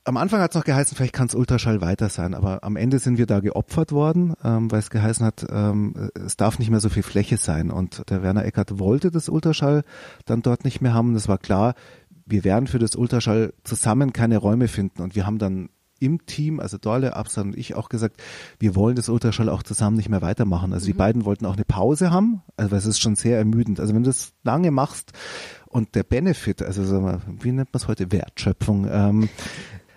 [0.05, 2.99] Am Anfang hat es noch geheißen, vielleicht kann es Ultraschall weiter sein, aber am Ende
[2.99, 6.81] sind wir da geopfert worden, ähm, weil es geheißen hat, ähm, es darf nicht mehr
[6.81, 7.71] so viel Fläche sein.
[7.71, 9.85] Und der Werner Eckert wollte das Ultraschall
[10.25, 11.13] dann dort nicht mehr haben.
[11.13, 11.75] Das war klar,
[12.25, 15.03] wir werden für das Ultraschall zusammen keine Räume finden.
[15.03, 15.69] Und wir haben dann
[16.01, 18.21] im Team, also Dorle, Absan und ich auch gesagt,
[18.59, 20.73] wir wollen das Ultraschall auch zusammen nicht mehr weitermachen.
[20.73, 20.93] Also mhm.
[20.93, 23.79] die beiden wollten auch eine Pause haben, also es ist schon sehr ermüdend.
[23.79, 25.13] Also wenn du das lange machst
[25.67, 26.83] und der Benefit, also
[27.41, 29.29] wie nennt man es heute, Wertschöpfung, ähm,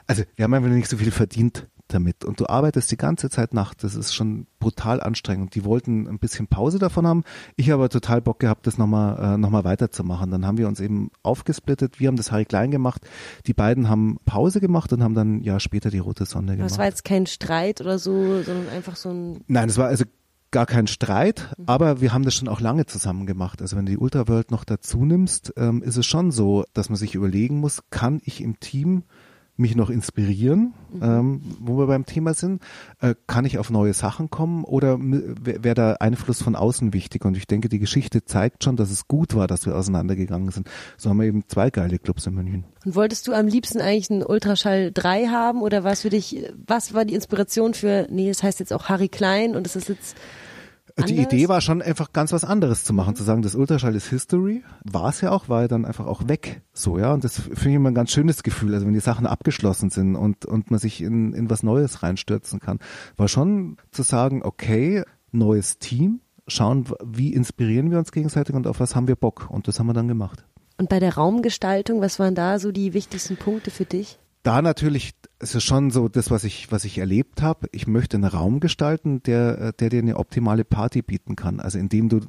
[0.05, 2.25] also wir haben einfach nicht so viel verdient damit.
[2.25, 3.83] Und du arbeitest die ganze Zeit Nacht.
[3.83, 5.55] Das ist schon brutal anstrengend.
[5.55, 7.23] Die wollten ein bisschen Pause davon haben.
[7.55, 10.31] Ich habe aber total Bock gehabt, das nochmal äh, noch weiterzumachen.
[10.31, 11.99] Dann haben wir uns eben aufgesplittet.
[11.99, 13.01] Wir haben das Harry Klein gemacht.
[13.45, 16.71] Die beiden haben Pause gemacht und haben dann ja später die Rote Sonne gemacht.
[16.71, 19.43] Das war jetzt kein Streit oder so, sondern einfach so ein.
[19.47, 20.05] Nein, es war also
[20.53, 21.65] gar kein Streit, mhm.
[21.65, 23.61] aber wir haben das schon auch lange zusammen gemacht.
[23.61, 26.95] Also wenn du die Ultraworld noch dazu nimmst, ähm, ist es schon so, dass man
[26.95, 29.03] sich überlegen muss, kann ich im Team
[29.55, 31.03] mich noch inspirieren, mhm.
[31.03, 32.61] ähm, wo wir beim Thema sind?
[33.01, 37.25] Äh, kann ich auf neue Sachen kommen oder wäre wär da Einfluss von außen wichtig?
[37.25, 40.69] Und ich denke, die Geschichte zeigt schon, dass es gut war, dass wir auseinandergegangen sind.
[40.97, 42.63] So haben wir eben zwei geile Clubs in München.
[42.83, 46.93] Und wolltest du am liebsten eigentlich einen Ultraschall 3 haben oder was für dich, was
[46.93, 50.17] war die Inspiration für, nee, das heißt jetzt auch Harry Klein und es ist jetzt
[51.01, 54.07] die Idee war schon einfach ganz was anderes zu machen, zu sagen, das Ultraschall ist
[54.09, 54.63] History.
[54.83, 56.61] War es ja auch, war ja dann einfach auch weg.
[56.73, 57.13] So, ja.
[57.13, 58.73] Und das finde ich immer ein ganz schönes Gefühl.
[58.73, 62.59] Also wenn die Sachen abgeschlossen sind und, und man sich in, in was Neues reinstürzen
[62.59, 62.79] kann.
[63.17, 68.79] War schon zu sagen, okay, neues Team, schauen, wie inspirieren wir uns gegenseitig und auf
[68.79, 69.47] was haben wir Bock.
[69.49, 70.45] Und das haben wir dann gemacht.
[70.77, 74.19] Und bei der Raumgestaltung, was waren da so die wichtigsten Punkte für dich?
[74.43, 77.67] Da natürlich, es ist schon so das, was ich, was ich erlebt habe.
[77.71, 81.59] Ich möchte einen Raum gestalten, der, der dir eine optimale Party bieten kann.
[81.59, 82.19] Also indem du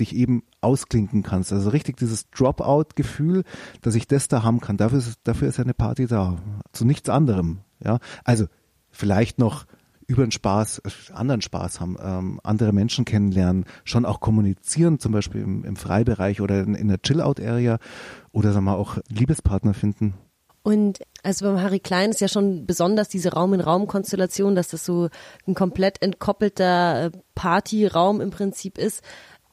[0.00, 1.52] dich eben ausklinken kannst.
[1.52, 3.44] Also richtig dieses Dropout-Gefühl,
[3.82, 4.76] dass ich das da haben kann.
[4.76, 6.38] Dafür ist, dafür ist eine Party da.
[6.72, 7.58] Zu nichts anderem.
[7.84, 8.46] Ja, also
[8.90, 9.66] vielleicht noch
[10.06, 15.42] über den Spaß, anderen Spaß haben, ähm, andere Menschen kennenlernen, schon auch kommunizieren, zum Beispiel
[15.42, 17.78] im, im Freibereich oder in, in der Chill-Out-Area
[18.32, 20.14] oder sagen wir auch Liebespartner finden.
[20.62, 25.08] Und also beim Harry Klein ist ja schon besonders diese Raum-in-Raum-Konstellation, dass das so
[25.46, 29.02] ein komplett entkoppelter äh, Partyraum im Prinzip ist.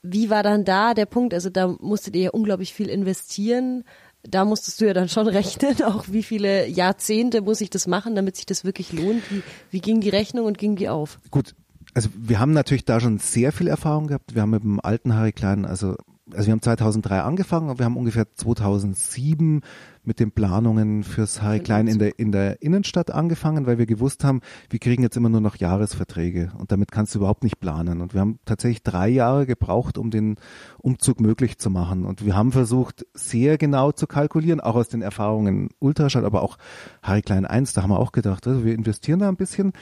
[0.01, 1.33] Wie war dann da der Punkt?
[1.33, 3.83] Also da musstet ihr ja unglaublich viel investieren.
[4.23, 8.15] Da musstest du ja dann schon rechnen, auch wie viele Jahrzehnte muss ich das machen,
[8.15, 9.23] damit sich das wirklich lohnt.
[9.31, 11.19] Wie, wie ging die Rechnung und ging die auf?
[11.31, 11.55] Gut,
[11.93, 14.35] also wir haben natürlich da schon sehr viel Erfahrung gehabt.
[14.35, 15.95] Wir haben mit dem alten Harry Klein, also
[16.33, 19.61] also wir haben 2003 angefangen und wir haben ungefähr 2007
[20.07, 24.23] mit den Planungen fürs Harry Klein in der, in der Innenstadt angefangen, weil wir gewusst
[24.23, 28.01] haben, wir kriegen jetzt immer nur noch Jahresverträge und damit kannst du überhaupt nicht planen.
[28.01, 30.35] Und wir haben tatsächlich drei Jahre gebraucht, um den
[30.77, 32.05] Umzug möglich zu machen.
[32.05, 36.57] Und wir haben versucht, sehr genau zu kalkulieren, auch aus den Erfahrungen Ultraschall, aber auch
[37.01, 39.73] Harry Klein 1, da haben wir auch gedacht, also wir investieren da ein bisschen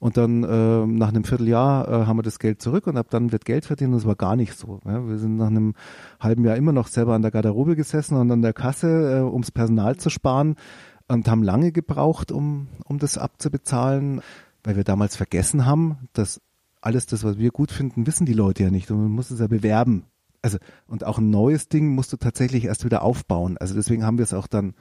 [0.00, 3.32] und dann äh, nach einem Vierteljahr äh, haben wir das Geld zurück und ab dann
[3.32, 3.92] wird Geld verdient.
[3.92, 4.80] Und das war gar nicht so.
[4.84, 5.06] Ja.
[5.08, 5.74] Wir sind nach einem
[6.20, 9.50] halben Jahr immer noch selber an der Garderobe gesessen und an der Kasse, äh, ums
[9.50, 9.67] Personal
[9.98, 10.56] zu sparen
[11.08, 14.20] und haben lange gebraucht, um, um das abzubezahlen,
[14.64, 16.40] weil wir damals vergessen haben, dass
[16.80, 19.40] alles das, was wir gut finden, wissen die Leute ja nicht und man muss es
[19.40, 20.04] ja bewerben.
[20.42, 23.58] Also, und auch ein neues Ding musst du tatsächlich erst wieder aufbauen.
[23.58, 24.74] Also deswegen haben wir es auch dann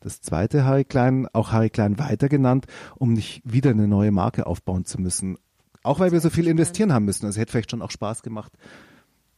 [0.00, 2.66] das zweite Harry Klein, auch Harry Klein weiter genannt,
[2.96, 5.36] um nicht wieder eine neue Marke aufbauen zu müssen.
[5.82, 7.26] Auch weil wir so viel investieren haben müssen.
[7.26, 8.52] Also hätte vielleicht schon auch Spaß gemacht,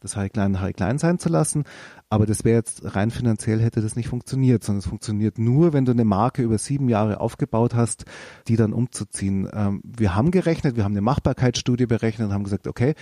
[0.05, 1.63] das Harry Klein Harry Klein sein zu lassen.
[2.09, 5.85] Aber das wäre jetzt rein finanziell hätte das nicht funktioniert, sondern es funktioniert nur, wenn
[5.85, 8.05] du eine Marke über sieben Jahre aufgebaut hast,
[8.47, 9.49] die dann umzuziehen.
[9.53, 12.93] Ähm, wir haben gerechnet, wir haben eine Machbarkeitsstudie berechnet und haben gesagt, okay,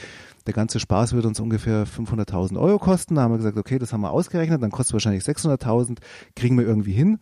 [0.47, 3.15] der ganze Spaß wird uns ungefähr 500.000 Euro kosten.
[3.15, 5.97] Da haben wir gesagt, okay, das haben wir ausgerechnet, dann kostet es wahrscheinlich 600.000,
[6.35, 7.19] kriegen wir irgendwie hin.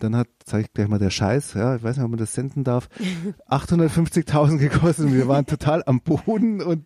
[0.00, 2.32] Dann hat, zeige ich gleich mal der Scheiß, ja, ich weiß nicht, ob man das
[2.32, 2.88] senden darf,
[3.50, 6.84] 850.000 gekostet und wir waren total am Boden und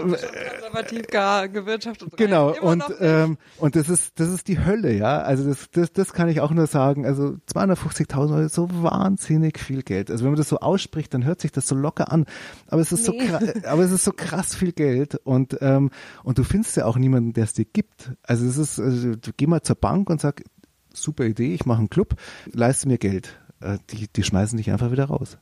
[0.00, 1.06] konservativ
[1.52, 2.16] gewirtschaftet.
[2.16, 5.18] Genau, und, ähm, und das ist, das ist die Hölle, ja.
[5.18, 7.06] Also das, das, das kann ich auch nur sagen.
[7.06, 10.10] Also 250.000 Euro ist so wahnsinnig viel Geld.
[10.10, 12.26] Also wenn man das so ausspricht, dann hört sich das so locker an.
[12.68, 13.20] Aber es ist nee.
[13.20, 15.90] so krass, aber es ist so krass viel Geld und, ähm,
[16.22, 18.12] und du findest ja auch niemanden, der es dir gibt.
[18.22, 20.42] Also es ist, also, du geh mal zur Bank und sag,
[20.92, 22.14] super Idee, ich mache einen Club,
[22.52, 23.38] leiste mir Geld.
[23.60, 25.38] Äh, die, die schmeißen dich einfach wieder raus.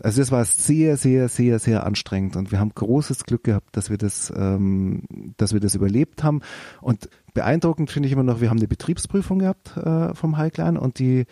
[0.00, 3.90] Also das war sehr, sehr, sehr, sehr anstrengend und wir haben großes Glück gehabt, dass
[3.90, 5.02] wir das, ähm,
[5.36, 6.40] dass wir das überlebt haben.
[6.80, 10.98] Und beeindruckend finde ich immer noch, wir haben eine Betriebsprüfung gehabt äh, vom Heiklein und
[10.98, 11.26] die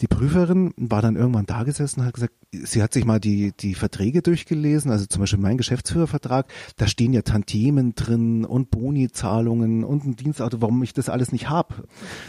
[0.00, 3.52] die Prüferin war dann irgendwann da gesessen und hat gesagt, sie hat sich mal die,
[3.52, 6.46] die Verträge durchgelesen, also zum Beispiel mein Geschäftsführervertrag,
[6.76, 11.48] da stehen ja Tantiemen drin und Boni-Zahlungen und ein Dienstauto, warum ich das alles nicht
[11.48, 11.74] habe.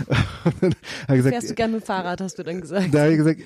[1.07, 2.93] Fährst du gerne mit dem Fahrrad, hast du dann gesagt.
[2.93, 3.41] Da habe ich gesagt,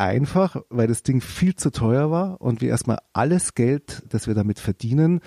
[0.00, 4.34] einfach, weil das Ding viel zu teuer war und wir erstmal alles Geld, das wir
[4.34, 5.20] damit verdienen,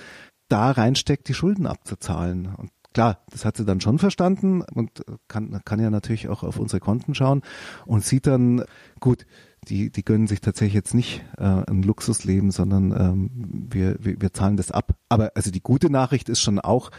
[0.49, 2.47] da reinsteckt, die Schulden abzuzahlen.
[2.57, 6.57] Und klar, das hat sie dann schon verstanden und kann, kann ja natürlich auch auf
[6.57, 7.43] unsere Konten schauen
[7.85, 8.63] und sieht dann,
[8.99, 9.25] gut,
[9.67, 14.33] die, die gönnen sich tatsächlich jetzt nicht äh, ein Luxusleben, sondern ähm, wir, wir, wir
[14.33, 14.95] zahlen das ab.
[15.07, 16.89] Aber also die gute Nachricht ist schon auch,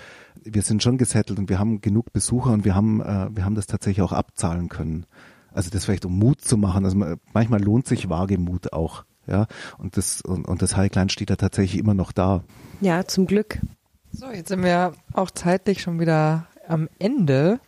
[0.43, 3.57] wir sind schon gesettelt und wir haben genug Besucher und wir haben, äh, wir haben
[3.57, 5.07] das tatsächlich auch abzahlen können.
[5.55, 6.85] Also das vielleicht um Mut zu machen.
[6.85, 9.05] Also manchmal lohnt sich Wagemut auch.
[9.27, 9.47] Ja,
[9.79, 12.45] und das, und, und das Heilklein steht da tatsächlich immer noch da.
[12.83, 13.59] Ja, zum Glück.
[14.13, 17.59] So, jetzt sind wir auch zeitlich schon wieder am Ende.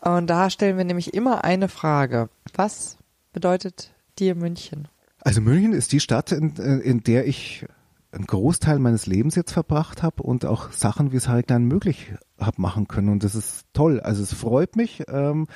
[0.00, 2.28] Und da stellen wir nämlich immer eine Frage.
[2.54, 2.96] Was
[3.32, 4.88] bedeutet dir München?
[5.20, 7.66] Also München ist die Stadt, in, in der ich
[8.12, 12.12] einen Großteil meines Lebens jetzt verbracht habe und auch Sachen wie es halt dann möglich
[12.38, 13.08] habe machen können.
[13.08, 14.00] Und das ist toll.
[14.00, 15.04] Also es freut mich.
[15.08, 15.46] Ähm,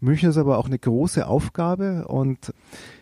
[0.00, 2.52] München ist aber auch eine große Aufgabe und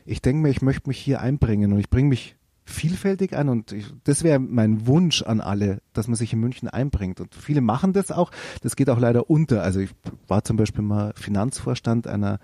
[0.04, 3.72] ich denke mir, ich möchte mich hier einbringen und ich bringe mich vielfältig an und
[3.72, 7.20] ich, das wäre mein Wunsch an alle, dass man sich in München einbringt.
[7.20, 8.30] Und viele machen das auch.
[8.62, 9.62] Das geht auch leider unter.
[9.62, 9.90] Also ich
[10.28, 12.38] war zum Beispiel mal Finanzvorstand einer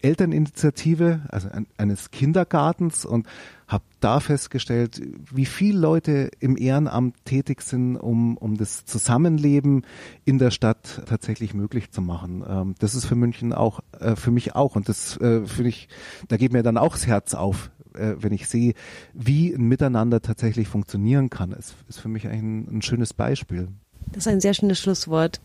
[0.00, 3.26] Elterninitiative, also ein, eines Kindergartens und
[3.66, 5.00] habe da festgestellt,
[5.32, 9.86] wie viele Leute im Ehrenamt tätig sind, um, um das Zusammenleben
[10.26, 12.44] in der Stadt tatsächlich möglich zu machen.
[12.46, 14.76] Ähm, das ist für München auch, äh, für mich auch.
[14.76, 15.88] Und das äh, finde ich,
[16.28, 18.74] da geht mir dann auch das Herz auf, äh, wenn ich sehe,
[19.12, 23.68] wie ein Miteinander tatsächlich funktionieren kann, ist, ist für mich eigentlich ein, ein schönes Beispiel.
[24.10, 25.40] Das ist ein sehr schönes Schlusswort.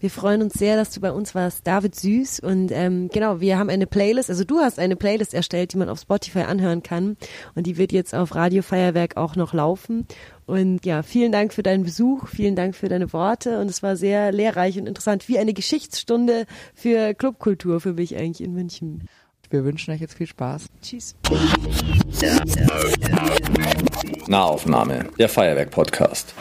[0.00, 2.40] Wir freuen uns sehr, dass du bei uns warst, David Süß.
[2.40, 5.88] Und ähm, genau, wir haben eine Playlist, also du hast eine Playlist erstellt, die man
[5.88, 7.16] auf Spotify anhören kann.
[7.54, 10.06] Und die wird jetzt auf Radio Feuerwerk auch noch laufen.
[10.46, 13.60] Und ja, vielen Dank für deinen Besuch, vielen Dank für deine Worte.
[13.60, 18.42] Und es war sehr lehrreich und interessant, wie eine Geschichtsstunde für Clubkultur für mich eigentlich
[18.42, 19.08] in München.
[19.50, 20.66] Wir wünschen euch jetzt viel Spaß.
[20.80, 21.16] Tschüss.
[24.28, 26.34] Nahaufnahme, der Feuerwerk-Podcast.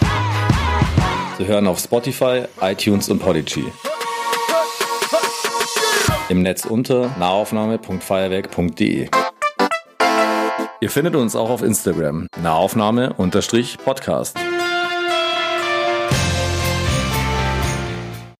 [1.38, 3.66] Zu hören auf Spotify, iTunes und Podigy.
[6.30, 9.10] Im Netz unter nahaufnahme.feuerwerk.de.
[10.82, 14.38] Ihr findet uns auch auf Instagram, nahaufnahme-podcast.